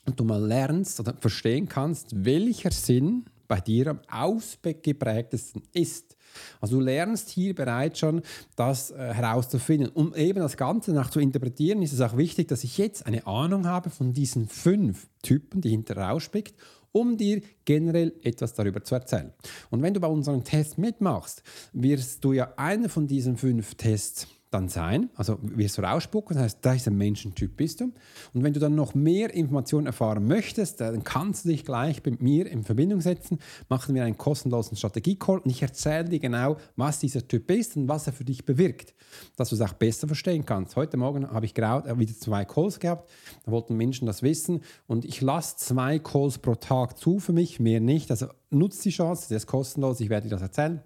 und 0.06 0.20
du 0.20 0.24
mal 0.24 0.42
lernst 0.42 1.00
oder 1.00 1.14
verstehen 1.16 1.68
kannst, 1.68 2.26
welcher 2.26 2.72
Sinn 2.72 3.26
bei 3.52 3.60
dir 3.60 3.88
am 3.88 4.00
ausgeprägtesten 4.10 5.64
ist. 5.74 6.16
Also 6.62 6.78
du 6.78 6.86
lernst 6.86 7.30
hier 7.30 7.54
bereits 7.54 8.00
schon, 8.00 8.22
das 8.56 8.92
äh, 8.92 9.14
herauszufinden. 9.14 9.90
Um 9.90 10.16
eben 10.16 10.40
das 10.40 10.56
Ganze 10.56 10.94
nach 10.94 11.10
zu 11.10 11.20
interpretieren, 11.20 11.82
ist 11.82 11.92
es 11.92 12.00
auch 12.00 12.16
wichtig, 12.16 12.48
dass 12.48 12.64
ich 12.64 12.78
jetzt 12.78 13.06
eine 13.06 13.28
Ahnung 13.28 13.68
habe 13.68 13.90
von 13.90 14.14
diesen 14.14 14.48
fünf 14.48 15.10
Typen, 15.22 15.60
die 15.60 15.72
hinter 15.72 15.98
rausspickt, 15.98 16.56
um 16.94 17.18
dir 17.18 17.42
generell 17.66 18.14
etwas 18.24 18.54
darüber 18.54 18.86
zu 18.86 18.96
erzählen. 18.96 19.34
Und 19.70 19.82
wenn 19.82 19.94
du 19.94 20.00
bei 20.00 20.08
unserem 20.08 20.46
Test 20.46 20.78
mitmachst, 20.78 21.44
wirst 21.74 22.24
du 22.24 22.32
ja 22.32 22.54
einen 22.56 22.88
von 22.88 23.06
diesen 23.06 23.36
fünf 23.36 23.76
Tests 23.76 24.28
dann 24.52 24.68
sein, 24.68 25.10
also 25.16 25.40
wirst 25.42 25.78
du 25.78 25.82
rausspucken, 25.82 26.36
das 26.36 26.44
heißt, 26.44 26.58
da 26.62 26.74
ist 26.74 26.86
ein 26.86 26.98
Menschentyp 26.98 27.56
bist 27.56 27.80
du. 27.80 27.86
Und 28.34 28.44
wenn 28.44 28.52
du 28.52 28.60
dann 28.60 28.76
noch 28.76 28.94
mehr 28.94 29.34
Informationen 29.34 29.88
erfahren 29.88 30.28
möchtest, 30.28 30.82
dann 30.82 31.06
kannst 31.06 31.46
du 31.46 31.50
dich 31.50 31.64
gleich 31.64 32.04
mit 32.04 32.22
mir 32.22 32.48
in 32.48 32.66
Verbindung 32.66 33.00
setzen, 33.00 33.40
machen 33.70 33.96
wir 33.96 34.04
einen 34.04 34.18
kostenlosen 34.18 34.76
Strategie-Call 34.76 35.40
und 35.40 35.50
ich 35.50 35.62
erzähle 35.62 36.10
dir 36.10 36.20
genau, 36.20 36.58
was 36.76 37.00
dieser 37.00 37.26
Typ 37.26 37.50
ist 37.50 37.78
und 37.78 37.88
was 37.88 38.08
er 38.08 38.14
für 38.14 38.26
dich 38.26 38.46
bewirkt, 38.46 38.94
dass 39.38 39.50
du 39.50 39.56
es 39.56 39.62
auch 39.62 39.74
besser 39.74 40.08
verstehen 40.08 40.46
kannst. 40.46 40.76
Heute 40.76 40.98
Morgen 40.98 41.30
habe 41.32 41.46
ich 41.46 41.54
gerade 41.54 41.98
wieder 41.98 42.14
zwei 42.14 42.44
Calls 42.44 42.80
gehabt, 42.80 43.10
da 43.46 43.52
wollten 43.52 43.78
Menschen 43.78 44.06
das 44.06 44.22
wissen. 44.22 44.62
Und 44.86 45.06
ich 45.06 45.22
lasse 45.22 45.56
zwei 45.58 45.98
Calls 46.00 46.40
pro 46.40 46.56
Tag 46.56 46.98
zu 46.98 47.20
für 47.20 47.32
mich, 47.32 47.62
mehr 47.62 47.80
nicht, 47.80 48.12
also 48.12 48.28
nutze 48.50 48.84
die 48.84 48.90
Chance, 48.90 49.28
das 49.30 49.44
ist 49.44 49.48
kostenlos, 49.48 50.02
ich 50.02 50.10
werde 50.10 50.28
dir 50.28 50.36
das 50.36 50.42
erzählen 50.42 50.84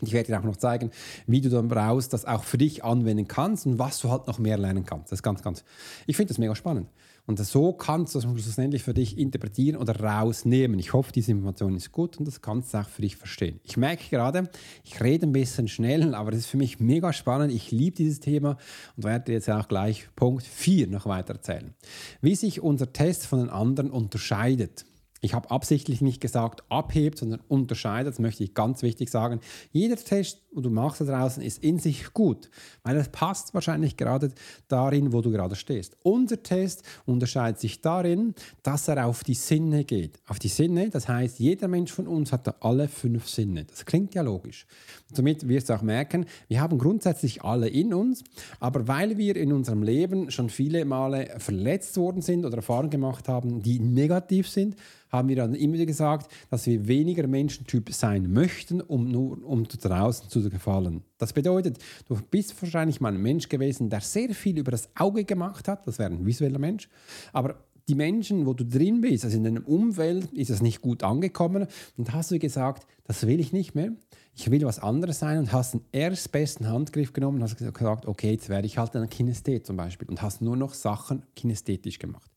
Ich 0.00 0.12
werde 0.12 0.32
dir 0.32 0.38
auch 0.38 0.44
noch 0.44 0.56
zeigen, 0.56 0.90
wie 1.26 1.40
du 1.40 1.48
dann 1.48 1.68
brauchst, 1.68 2.12
das 2.12 2.24
auch 2.24 2.44
für 2.44 2.58
dich 2.58 2.84
anwenden 2.84 3.28
kannst 3.28 3.66
und 3.66 3.78
was 3.78 4.00
du 4.00 4.10
halt 4.10 4.26
noch 4.26 4.38
mehr 4.38 4.58
lernen 4.58 4.84
kannst. 4.84 5.12
Das 5.12 5.18
ist 5.18 5.22
ganz, 5.22 5.42
ganz, 5.42 5.64
ich 6.06 6.16
finde 6.16 6.28
das 6.28 6.38
mega 6.38 6.54
spannend. 6.54 6.88
Und 7.26 7.44
so 7.44 7.72
kannst 7.72 8.14
du 8.14 8.20
das 8.20 8.30
schlussendlich 8.30 8.84
für 8.84 8.94
dich 8.94 9.18
interpretieren 9.18 9.76
oder 9.76 9.98
rausnehmen. 10.00 10.78
Ich 10.78 10.92
hoffe, 10.92 11.10
diese 11.10 11.32
Information 11.32 11.74
ist 11.74 11.90
gut 11.90 12.18
und 12.18 12.24
das 12.26 12.40
kannst 12.40 12.72
du 12.72 12.78
auch 12.78 12.88
für 12.88 13.02
dich 13.02 13.16
verstehen. 13.16 13.58
Ich 13.64 13.76
merke 13.76 14.08
gerade, 14.08 14.48
ich 14.84 15.02
rede 15.02 15.26
ein 15.26 15.32
bisschen 15.32 15.66
schnell, 15.66 16.14
aber 16.14 16.30
das 16.30 16.40
ist 16.40 16.46
für 16.46 16.56
mich 16.56 16.78
mega 16.78 17.12
spannend. 17.12 17.52
Ich 17.52 17.72
liebe 17.72 17.96
dieses 17.96 18.20
Thema 18.20 18.58
und 18.96 19.04
werde 19.04 19.32
jetzt 19.32 19.50
auch 19.50 19.66
gleich 19.66 20.08
Punkt 20.14 20.44
4 20.44 20.86
noch 20.86 21.06
weiter 21.06 21.34
erzählen. 21.34 21.74
Wie 22.20 22.36
sich 22.36 22.60
unser 22.60 22.92
Test 22.92 23.26
von 23.26 23.40
den 23.40 23.50
anderen 23.50 23.90
unterscheidet. 23.90 24.84
Ich 25.26 25.34
habe 25.34 25.50
absichtlich 25.50 26.00
nicht 26.02 26.20
gesagt 26.20 26.62
abhebt, 26.68 27.18
sondern 27.18 27.40
unterscheidet. 27.48 28.12
Das 28.12 28.20
möchte 28.20 28.44
ich 28.44 28.54
ganz 28.54 28.82
wichtig 28.82 29.10
sagen. 29.10 29.40
Jeder 29.72 29.96
Test, 29.96 30.40
den 30.54 30.62
du 30.62 30.70
machst 30.70 31.00
da 31.00 31.04
draußen, 31.04 31.42
ist 31.42 31.64
in 31.64 31.80
sich 31.80 32.12
gut, 32.12 32.48
weil 32.84 32.96
es 32.96 33.08
passt 33.08 33.52
wahrscheinlich 33.52 33.96
gerade 33.96 34.30
darin, 34.68 35.12
wo 35.12 35.22
du 35.22 35.32
gerade 35.32 35.56
stehst. 35.56 35.96
Unser 36.04 36.44
Test 36.44 36.84
unterscheidet 37.06 37.58
sich 37.58 37.80
darin, 37.80 38.36
dass 38.62 38.86
er 38.86 39.04
auf 39.04 39.24
die 39.24 39.34
Sinne 39.34 39.82
geht. 39.82 40.20
Auf 40.28 40.38
die 40.38 40.46
Sinne, 40.46 40.90
das 40.90 41.08
heißt, 41.08 41.40
jeder 41.40 41.66
Mensch 41.66 41.90
von 41.90 42.06
uns 42.06 42.30
hat 42.30 42.46
da 42.46 42.54
alle 42.60 42.86
fünf 42.86 43.28
Sinne. 43.28 43.64
Das 43.64 43.84
klingt 43.84 44.14
ja 44.14 44.22
logisch. 44.22 44.64
Somit 45.12 45.48
wirst 45.48 45.70
du 45.70 45.74
auch 45.74 45.82
merken, 45.82 46.26
wir 46.46 46.60
haben 46.60 46.78
grundsätzlich 46.78 47.42
alle 47.42 47.68
in 47.68 47.92
uns, 47.92 48.22
aber 48.60 48.86
weil 48.86 49.18
wir 49.18 49.34
in 49.34 49.52
unserem 49.52 49.82
Leben 49.82 50.30
schon 50.30 50.50
viele 50.50 50.84
Male 50.84 51.34
verletzt 51.38 51.96
worden 51.96 52.22
sind 52.22 52.44
oder 52.44 52.58
Erfahrungen 52.58 52.90
gemacht 52.90 53.28
haben, 53.28 53.60
die 53.62 53.80
negativ 53.80 54.48
sind, 54.48 54.76
haben 55.16 55.28
wir 55.28 55.36
dann 55.36 55.54
immer 55.54 55.84
gesagt, 55.84 56.30
dass 56.50 56.66
wir 56.66 56.86
weniger 56.86 57.26
Menschentyp 57.26 57.92
sein 57.92 58.32
möchten, 58.32 58.80
um 58.80 59.10
nur 59.10 59.44
um 59.44 59.64
draußen 59.64 60.28
zu 60.28 60.48
gefallen. 60.48 61.02
Das 61.18 61.32
bedeutet, 61.32 61.78
du 62.08 62.16
bist 62.30 62.60
wahrscheinlich 62.62 63.00
mal 63.00 63.12
ein 63.12 63.20
Mensch 63.20 63.48
gewesen, 63.48 63.90
der 63.90 64.00
sehr 64.00 64.34
viel 64.34 64.58
über 64.58 64.70
das 64.70 64.88
Auge 64.94 65.24
gemacht 65.24 65.68
hat, 65.68 65.86
das 65.86 65.98
wäre 65.98 66.10
ein 66.10 66.24
visueller 66.24 66.58
Mensch, 66.58 66.88
aber 67.32 67.56
die 67.88 67.94
Menschen, 67.94 68.46
wo 68.46 68.52
du 68.52 68.64
drin 68.64 69.00
bist, 69.00 69.24
also 69.24 69.36
in 69.36 69.44
deinem 69.44 69.64
Umfeld, 69.64 70.32
ist 70.32 70.50
es 70.50 70.60
nicht 70.60 70.80
gut 70.80 71.04
angekommen. 71.04 71.68
Und 71.96 72.12
hast 72.12 72.32
du 72.32 72.38
gesagt, 72.38 72.86
das 73.04 73.26
will 73.26 73.38
ich 73.38 73.52
nicht 73.52 73.76
mehr, 73.76 73.92
ich 74.34 74.50
will 74.50 74.64
was 74.64 74.80
anderes 74.80 75.20
sein 75.20 75.38
und 75.38 75.52
hast 75.52 75.74
den 75.74 75.82
erstbesten 75.92 76.68
Handgriff 76.68 77.12
genommen 77.12 77.38
und 77.38 77.44
hast 77.44 77.56
gesagt, 77.56 78.06
okay, 78.06 78.32
jetzt 78.32 78.48
werde 78.48 78.66
ich 78.66 78.76
halt 78.76 78.94
ein 78.96 79.08
Kinesthet 79.08 79.64
zum 79.64 79.76
Beispiel. 79.76 80.08
Und 80.08 80.20
hast 80.20 80.42
nur 80.42 80.56
noch 80.56 80.74
Sachen 80.74 81.22
kinästhetisch 81.34 81.98
gemacht 81.98 82.30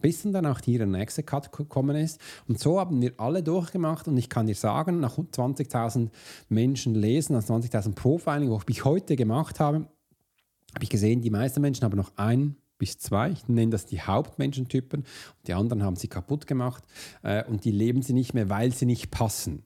bis 0.00 0.22
dann 0.22 0.46
auch 0.46 0.60
hier 0.60 0.78
der 0.78 0.86
nächste 0.86 1.22
Cut 1.22 1.52
gekommen 1.52 1.96
ist. 1.96 2.20
Und 2.46 2.58
so 2.58 2.78
haben 2.80 3.00
wir 3.00 3.12
alle 3.18 3.42
durchgemacht 3.42 4.08
und 4.08 4.16
ich 4.16 4.28
kann 4.28 4.46
dir 4.46 4.54
sagen, 4.54 5.00
nach 5.00 5.18
20.000 5.18 6.10
Menschen 6.48 6.94
lesen, 6.94 7.34
nach 7.34 7.42
20.000 7.42 7.94
Profiling, 7.94 8.50
wo 8.50 8.60
ich 8.68 8.84
heute 8.84 9.16
gemacht 9.16 9.60
habe, 9.60 9.86
habe 10.74 10.84
ich 10.84 10.90
gesehen, 10.90 11.20
die 11.20 11.30
meisten 11.30 11.60
Menschen 11.60 11.84
haben 11.84 11.96
noch 11.96 12.12
ein 12.16 12.56
bis 12.78 12.98
zwei. 12.98 13.30
Ich 13.30 13.48
nenne 13.48 13.72
das 13.72 13.86
die 13.86 14.00
Hauptmenschentypen. 14.00 15.04
Die 15.46 15.54
anderen 15.54 15.82
haben 15.82 15.96
sie 15.96 16.08
kaputt 16.08 16.46
gemacht 16.46 16.84
äh, 17.22 17.44
und 17.44 17.64
die 17.64 17.72
leben 17.72 18.02
sie 18.02 18.12
nicht 18.12 18.34
mehr, 18.34 18.48
weil 18.48 18.72
sie 18.72 18.86
nicht 18.86 19.10
passen. 19.10 19.64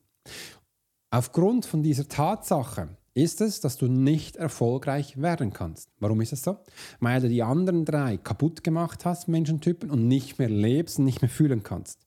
Aufgrund 1.10 1.66
von 1.66 1.82
dieser 1.82 2.08
Tatsache 2.08 2.96
ist 3.14 3.40
es, 3.40 3.60
dass 3.60 3.76
du 3.76 3.86
nicht 3.86 4.36
erfolgreich 4.36 5.20
werden 5.20 5.52
kannst. 5.52 5.90
Warum 6.00 6.20
ist 6.20 6.32
es 6.32 6.42
so? 6.42 6.58
Weil 7.00 7.20
du 7.20 7.28
die 7.28 7.42
anderen 7.42 7.84
drei 7.84 8.16
kaputt 8.16 8.64
gemacht 8.64 9.04
hast, 9.04 9.28
Menschentypen, 9.28 9.90
und 9.90 10.08
nicht 10.08 10.38
mehr 10.38 10.48
lebst 10.48 10.98
und 10.98 11.04
nicht 11.04 11.20
mehr 11.20 11.28
fühlen 11.28 11.62
kannst. 11.62 12.00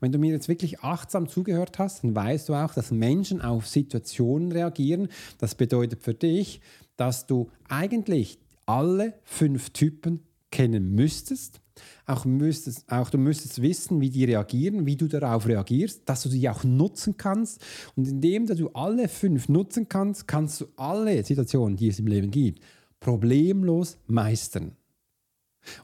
Wenn 0.00 0.12
du 0.12 0.18
mir 0.18 0.32
jetzt 0.32 0.48
wirklich 0.48 0.80
achtsam 0.80 1.28
zugehört 1.28 1.78
hast, 1.78 2.04
dann 2.04 2.14
weißt 2.14 2.48
du 2.48 2.54
auch, 2.54 2.74
dass 2.74 2.90
Menschen 2.90 3.40
auf 3.40 3.66
Situationen 3.66 4.52
reagieren. 4.52 5.08
Das 5.38 5.54
bedeutet 5.54 6.02
für 6.02 6.14
dich, 6.14 6.60
dass 6.96 7.26
du 7.26 7.50
eigentlich 7.68 8.38
alle 8.66 9.14
fünf 9.24 9.70
Typen 9.70 10.20
kennen 10.52 10.94
müsstest 10.94 11.62
auch, 12.06 12.24
müsstest, 12.24 12.90
auch 12.90 13.10
du 13.10 13.18
müsstest 13.18 13.62
wissen, 13.62 14.00
wie 14.00 14.10
die 14.10 14.24
reagieren, 14.24 14.86
wie 14.86 14.96
du 14.96 15.08
darauf 15.08 15.46
reagierst, 15.46 16.02
dass 16.06 16.22
du 16.22 16.28
sie 16.28 16.48
auch 16.48 16.64
nutzen 16.64 17.16
kannst. 17.16 17.64
Und 17.96 18.08
indem 18.08 18.46
du 18.46 18.68
alle 18.70 19.08
fünf 19.08 19.48
nutzen 19.48 19.88
kannst, 19.88 20.28
kannst 20.28 20.60
du 20.60 20.66
alle 20.76 21.24
Situationen, 21.24 21.76
die 21.76 21.88
es 21.88 21.98
im 21.98 22.06
Leben 22.06 22.30
gibt, 22.30 22.62
problemlos 23.00 23.98
meistern. 24.06 24.76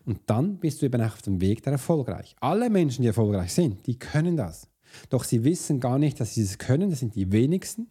Und 0.04 0.20
dann 0.26 0.58
bist 0.58 0.82
du 0.82 0.86
eben 0.86 1.00
auf 1.00 1.22
dem 1.22 1.40
Weg 1.40 1.62
der 1.62 1.74
erfolgreich. 1.74 2.34
Alle 2.40 2.68
Menschen, 2.68 3.02
die 3.02 3.08
erfolgreich 3.08 3.52
sind, 3.52 3.86
die 3.86 3.98
können 3.98 4.36
das. 4.36 4.68
Doch 5.08 5.22
sie 5.22 5.44
wissen 5.44 5.80
gar 5.80 5.98
nicht, 5.98 6.18
dass 6.18 6.34
sie 6.34 6.42
es 6.42 6.58
können. 6.58 6.90
Das 6.90 6.98
sind 6.98 7.14
die 7.14 7.30
wenigsten. 7.30 7.88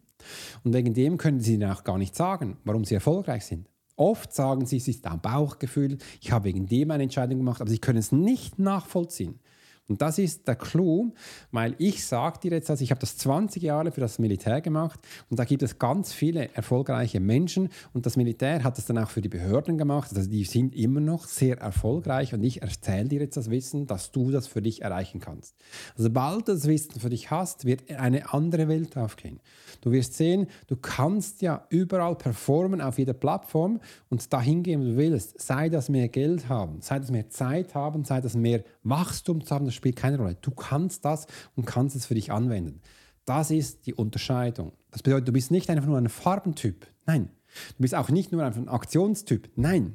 Und 0.64 0.74
wegen 0.74 0.94
dem 0.94 1.16
können 1.16 1.40
sie 1.40 1.54
ihnen 1.54 1.70
auch 1.70 1.84
gar 1.84 1.96
nicht 1.96 2.14
sagen, 2.14 2.58
warum 2.64 2.84
sie 2.84 2.94
erfolgreich 2.94 3.46
sind. 3.46 3.70
Oft 3.98 4.32
sagen 4.32 4.64
sie, 4.64 4.76
es 4.76 4.86
ist 4.86 5.06
ein 5.06 5.20
Bauchgefühl, 5.20 5.98
ich 6.20 6.30
habe 6.30 6.44
wegen 6.44 6.66
dem 6.66 6.90
eine 6.92 7.02
Entscheidung 7.02 7.38
gemacht, 7.38 7.60
aber 7.60 7.68
sie 7.68 7.80
können 7.80 7.98
es 7.98 8.12
nicht 8.12 8.58
nachvollziehen. 8.58 9.40
Und 9.88 10.02
das 10.02 10.18
ist 10.18 10.46
der 10.46 10.54
Clou, 10.54 11.12
weil 11.50 11.74
ich 11.78 12.06
sage 12.06 12.40
dir 12.40 12.50
jetzt, 12.52 12.68
also 12.68 12.84
ich 12.84 12.90
habe 12.90 13.00
das 13.00 13.16
20 13.16 13.62
Jahre 13.62 13.90
für 13.90 14.02
das 14.02 14.18
Militär 14.18 14.60
gemacht 14.60 15.00
und 15.30 15.38
da 15.38 15.44
gibt 15.44 15.62
es 15.62 15.78
ganz 15.78 16.12
viele 16.12 16.54
erfolgreiche 16.54 17.20
Menschen 17.20 17.70
und 17.94 18.04
das 18.04 18.16
Militär 18.16 18.62
hat 18.64 18.76
es 18.76 18.84
dann 18.84 18.98
auch 18.98 19.08
für 19.08 19.22
die 19.22 19.30
Behörden 19.30 19.78
gemacht. 19.78 20.10
Also 20.14 20.28
die 20.28 20.44
sind 20.44 20.74
immer 20.74 21.00
noch 21.00 21.26
sehr 21.26 21.58
erfolgreich 21.58 22.34
und 22.34 22.44
ich 22.44 22.60
erzähle 22.60 23.08
dir 23.08 23.20
jetzt 23.20 23.38
das 23.38 23.48
Wissen, 23.48 23.86
dass 23.86 24.12
du 24.12 24.30
das 24.30 24.46
für 24.46 24.60
dich 24.60 24.82
erreichen 24.82 25.20
kannst. 25.20 25.56
Also 25.92 26.04
sobald 26.04 26.48
du 26.48 26.52
das 26.52 26.66
Wissen 26.66 27.00
für 27.00 27.08
dich 27.08 27.30
hast, 27.30 27.64
wird 27.64 27.90
eine 27.90 28.34
andere 28.34 28.68
Welt 28.68 28.94
aufgehen. 28.98 29.40
Du 29.80 29.90
wirst 29.90 30.14
sehen, 30.14 30.48
du 30.66 30.76
kannst 30.76 31.40
ja 31.40 31.66
überall 31.70 32.16
performen 32.16 32.82
auf 32.82 32.98
jeder 32.98 33.14
Plattform 33.14 33.80
und 34.10 34.30
dahin 34.32 34.62
gehen, 34.62 34.82
wo 34.82 34.84
du 34.84 34.96
willst. 34.98 35.40
Sei 35.40 35.70
das 35.70 35.88
mehr 35.88 36.08
Geld 36.08 36.50
haben, 36.50 36.82
sei 36.82 36.98
das 36.98 37.10
mehr 37.10 37.30
Zeit 37.30 37.74
haben, 37.74 38.04
sei 38.04 38.20
das 38.20 38.34
mehr 38.34 38.64
Wachstum 38.82 39.44
zu 39.44 39.54
haben, 39.54 39.64
das 39.64 39.77
spielt 39.78 39.96
keine 39.96 40.18
Rolle. 40.18 40.36
Du 40.40 40.50
kannst 40.50 41.04
das 41.04 41.26
und 41.56 41.64
kannst 41.64 41.96
es 41.96 42.06
für 42.06 42.14
dich 42.14 42.30
anwenden. 42.30 42.80
Das 43.24 43.50
ist 43.50 43.86
die 43.86 43.94
Unterscheidung. 43.94 44.72
Das 44.90 45.02
bedeutet, 45.02 45.28
du 45.28 45.32
bist 45.32 45.50
nicht 45.50 45.70
einfach 45.70 45.86
nur 45.86 45.98
ein 45.98 46.08
Farbentyp. 46.08 46.86
Nein. 47.06 47.30
Du 47.76 47.82
bist 47.82 47.94
auch 47.94 48.10
nicht 48.10 48.32
nur 48.32 48.42
einfach 48.42 48.60
ein 48.60 48.68
Aktionstyp. 48.68 49.50
Nein. 49.56 49.94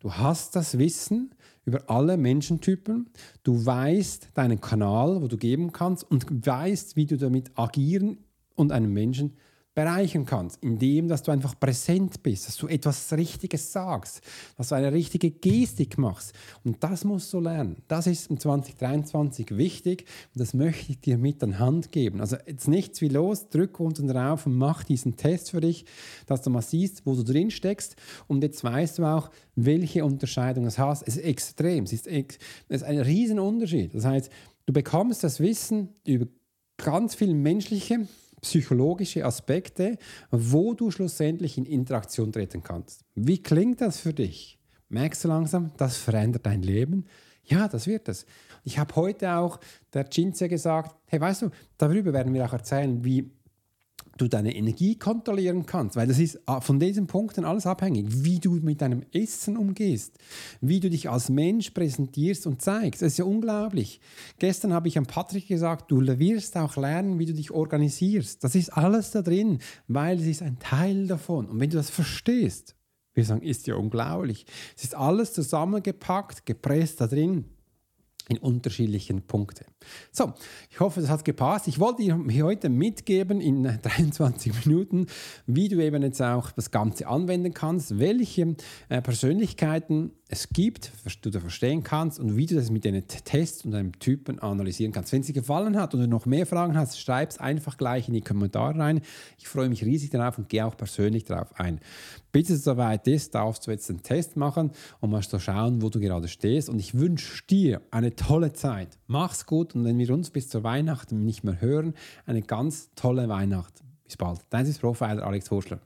Du 0.00 0.12
hast 0.12 0.54
das 0.54 0.78
Wissen 0.78 1.34
über 1.64 1.88
alle 1.88 2.16
Menschentypen. 2.16 3.10
Du 3.42 3.64
weißt 3.64 4.30
deinen 4.34 4.60
Kanal, 4.60 5.22
wo 5.22 5.28
du 5.28 5.36
geben 5.36 5.72
kannst 5.72 6.08
und 6.10 6.46
weißt, 6.46 6.96
wie 6.96 7.06
du 7.06 7.16
damit 7.16 7.52
agieren 7.56 8.18
und 8.54 8.72
einen 8.72 8.92
Menschen 8.92 9.36
bereichern 9.74 10.24
kannst, 10.24 10.62
indem 10.62 11.08
dass 11.08 11.22
du 11.22 11.32
einfach 11.32 11.58
präsent 11.58 12.22
bist, 12.22 12.46
dass 12.46 12.56
du 12.56 12.68
etwas 12.68 13.12
Richtiges 13.12 13.72
sagst, 13.72 14.20
dass 14.56 14.68
du 14.68 14.76
eine 14.76 14.92
richtige 14.92 15.30
Gestik 15.30 15.98
machst. 15.98 16.32
Und 16.62 16.82
das 16.84 17.04
musst 17.04 17.32
du 17.32 17.40
lernen. 17.40 17.76
Das 17.88 18.06
ist 18.06 18.30
im 18.30 18.38
2023 18.38 19.56
wichtig 19.56 20.04
und 20.34 20.40
das 20.40 20.54
möchte 20.54 20.92
ich 20.92 21.00
dir 21.00 21.18
mit 21.18 21.42
an 21.42 21.58
Hand 21.58 21.90
geben. 21.90 22.20
Also 22.20 22.36
jetzt 22.46 22.68
nichts 22.68 23.00
wie 23.00 23.08
los, 23.08 23.48
drück 23.48 23.80
unten 23.80 24.06
drauf 24.06 24.46
und 24.46 24.54
mach 24.54 24.84
diesen 24.84 25.16
Test 25.16 25.50
für 25.50 25.60
dich, 25.60 25.84
dass 26.26 26.42
du 26.42 26.50
mal 26.50 26.62
siehst, 26.62 27.04
wo 27.04 27.14
du 27.14 27.24
drin 27.24 27.50
steckst 27.50 27.96
und 28.28 28.42
jetzt 28.42 28.62
weißt 28.62 28.98
du 28.98 29.04
auch, 29.04 29.30
welche 29.56 30.04
Unterscheidung 30.04 30.66
es 30.66 30.78
hast. 30.78 31.02
Es 31.02 31.16
ist 31.16 31.24
extrem, 31.24 31.84
es 31.84 31.92
ist, 31.92 32.06
ex 32.06 32.38
es 32.68 32.82
ist 32.82 32.88
ein 32.88 33.00
Riesenunterschied. 33.00 33.94
Das 33.94 34.04
heißt, 34.04 34.30
du 34.66 34.72
bekommst 34.72 35.24
das 35.24 35.40
Wissen 35.40 35.88
über 36.04 36.26
ganz 36.76 37.14
viel 37.14 37.34
menschliche 37.34 38.06
psychologische 38.44 39.24
Aspekte, 39.24 39.98
wo 40.30 40.74
du 40.74 40.90
schlussendlich 40.90 41.56
in 41.56 41.64
Interaktion 41.64 42.30
treten 42.30 42.62
kannst. 42.62 43.04
Wie 43.14 43.42
klingt 43.42 43.80
das 43.80 43.98
für 43.98 44.12
dich? 44.12 44.58
Merkst 44.90 45.24
du 45.24 45.28
langsam, 45.28 45.72
das 45.78 45.96
verändert 45.96 46.44
dein 46.44 46.62
Leben? 46.62 47.06
Ja, 47.42 47.68
das 47.68 47.86
wird 47.86 48.08
es. 48.08 48.26
Ich 48.62 48.78
habe 48.78 48.94
heute 48.96 49.32
auch 49.32 49.60
der 49.92 50.10
Cinzia 50.10 50.46
gesagt, 50.46 50.94
hey, 51.06 51.20
weißt 51.20 51.42
du, 51.42 51.50
darüber 51.78 52.12
werden 52.12 52.34
wir 52.34 52.44
auch 52.44 52.52
erzählen, 52.52 53.02
wie 53.02 53.30
du 54.16 54.28
deine 54.28 54.54
Energie 54.54 54.96
kontrollieren 54.96 55.66
kannst, 55.66 55.96
weil 55.96 56.06
das 56.06 56.18
ist 56.18 56.40
ah, 56.46 56.60
von 56.60 56.78
diesen 56.78 57.06
Punkten 57.06 57.44
alles 57.44 57.66
abhängig, 57.66 58.06
wie 58.24 58.38
du 58.38 58.52
mit 58.54 58.80
deinem 58.80 59.02
Essen 59.12 59.56
umgehst, 59.56 60.18
wie 60.60 60.80
du 60.80 60.88
dich 60.88 61.10
als 61.10 61.28
Mensch 61.28 61.70
präsentierst 61.70 62.46
und 62.46 62.62
zeigst. 62.62 63.02
Das 63.02 63.12
ist 63.12 63.18
ja 63.18 63.24
unglaublich. 63.24 64.00
Gestern 64.38 64.72
habe 64.72 64.88
ich 64.88 64.98
an 64.98 65.06
Patrick 65.06 65.48
gesagt, 65.48 65.90
du 65.90 66.00
wirst 66.00 66.56
auch 66.56 66.76
lernen, 66.76 67.18
wie 67.18 67.26
du 67.26 67.34
dich 67.34 67.50
organisierst. 67.50 68.44
Das 68.44 68.54
ist 68.54 68.70
alles 68.70 69.10
da 69.10 69.22
drin, 69.22 69.58
weil 69.88 70.20
es 70.20 70.26
ist 70.26 70.42
ein 70.42 70.58
Teil 70.58 71.06
davon. 71.06 71.46
Und 71.46 71.60
wenn 71.60 71.70
du 71.70 71.76
das 71.76 71.90
verstehst, 71.90 72.76
wir 73.14 73.24
sagen, 73.24 73.42
ist 73.42 73.66
ja 73.66 73.76
unglaublich. 73.76 74.44
Es 74.76 74.84
ist 74.84 74.94
alles 74.94 75.32
zusammengepackt, 75.32 76.46
gepresst 76.46 77.00
da 77.00 77.06
drin 77.06 77.44
in 78.28 78.38
unterschiedlichen 78.38 79.22
Punkten. 79.22 79.66
So, 80.12 80.32
ich 80.70 80.80
hoffe, 80.80 81.00
das 81.00 81.10
hat 81.10 81.24
gepasst. 81.24 81.68
Ich 81.68 81.80
wollte 81.80 82.02
dir 82.02 82.44
heute 82.44 82.68
mitgeben 82.68 83.40
in 83.40 83.62
23 83.82 84.66
Minuten, 84.66 85.06
wie 85.46 85.68
du 85.68 85.82
eben 85.82 86.02
jetzt 86.02 86.22
auch 86.22 86.50
das 86.52 86.70
Ganze 86.70 87.06
anwenden 87.06 87.54
kannst, 87.54 87.98
welche 87.98 88.56
äh, 88.88 89.02
Persönlichkeiten 89.02 90.12
es 90.28 90.48
gibt, 90.48 90.90
du 91.22 91.30
da 91.30 91.38
verstehen 91.38 91.82
kannst 91.82 92.18
und 92.18 92.36
wie 92.36 92.46
du 92.46 92.54
das 92.54 92.70
mit 92.70 92.84
den 92.84 93.06
Tests 93.06 93.64
und 93.64 93.74
einem 93.74 93.98
Typen 93.98 94.38
analysieren 94.38 94.92
kannst. 94.92 95.12
Wenn 95.12 95.20
es 95.20 95.26
dir 95.26 95.32
gefallen 95.32 95.76
hat 95.76 95.94
und 95.94 96.00
du 96.00 96.08
noch 96.08 96.26
mehr 96.26 96.46
Fragen 96.46 96.76
hast, 96.76 96.98
schreib 96.98 97.30
es 97.30 97.38
einfach 97.38 97.76
gleich 97.76 98.08
in 98.08 98.14
die 98.14 98.20
Kommentare 98.20 98.78
rein. 98.78 99.00
Ich 99.38 99.48
freue 99.48 99.68
mich 99.68 99.84
riesig 99.84 100.10
darauf 100.10 100.38
und 100.38 100.48
gehe 100.48 100.64
auch 100.64 100.76
persönlich 100.76 101.24
darauf 101.24 101.58
ein. 101.60 101.80
Bis 102.32 102.50
es 102.50 102.64
soweit 102.64 103.06
ist, 103.06 103.34
darfst 103.34 103.66
du 103.66 103.70
jetzt 103.70 103.88
einen 103.90 104.02
Test 104.02 104.36
machen 104.36 104.72
und 105.00 105.10
mal 105.10 105.22
so 105.22 105.38
schauen, 105.38 105.82
wo 105.82 105.88
du 105.88 106.00
gerade 106.00 106.26
stehst. 106.26 106.68
Und 106.68 106.80
ich 106.80 106.94
wünsche 106.94 107.44
dir 107.46 107.80
eine 107.90 108.16
tolle 108.16 108.52
Zeit. 108.52 108.98
Mach's 109.06 109.46
und 109.74 109.84
wenn 109.84 109.98
wir 109.98 110.10
uns 110.10 110.30
bis 110.30 110.48
zur 110.48 110.62
Weihnachten 110.64 111.24
nicht 111.24 111.44
mehr 111.44 111.60
hören, 111.60 111.94
eine 112.26 112.42
ganz 112.42 112.90
tolle 112.94 113.28
Weihnacht. 113.28 113.82
Bis 114.04 114.16
bald. 114.16 114.40
Dein 114.50 114.66
ist 114.66 114.80
Profiler 114.80 115.24
Alex 115.24 115.50
Horschler. 115.50 115.80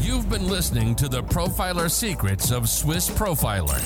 You've 0.00 0.28
been 0.28 0.48
listening 0.50 0.94
to 0.96 1.08
the 1.08 1.22
Profiler 1.22 1.90
Secrets 1.90 2.50
of 2.52 2.68
Swiss 2.68 3.08
Profiler. 3.08 3.80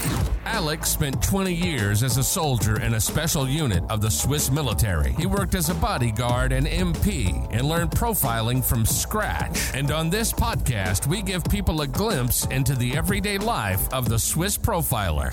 Alex 0.44 0.90
spent 0.90 1.22
20 1.22 1.54
years 1.54 2.02
as 2.02 2.16
a 2.16 2.24
soldier 2.24 2.80
in 2.80 2.94
a 2.94 3.00
special 3.00 3.48
unit 3.48 3.84
of 3.88 4.00
the 4.00 4.10
Swiss 4.10 4.50
military. 4.50 5.12
He 5.12 5.26
worked 5.26 5.54
as 5.54 5.68
a 5.68 5.74
bodyguard 5.74 6.50
and 6.50 6.66
MP 6.66 7.48
and 7.52 7.68
learned 7.68 7.92
profiling 7.92 8.64
from 8.64 8.84
scratch. 8.84 9.72
And 9.74 9.92
on 9.92 10.10
this 10.10 10.32
podcast, 10.32 11.06
we 11.06 11.22
give 11.22 11.44
people 11.44 11.82
a 11.82 11.86
glimpse 11.86 12.46
into 12.46 12.74
the 12.74 12.96
everyday 12.96 13.38
life 13.38 13.88
of 13.92 14.08
the 14.08 14.18
Swiss 14.18 14.58
Profiler. 14.58 15.32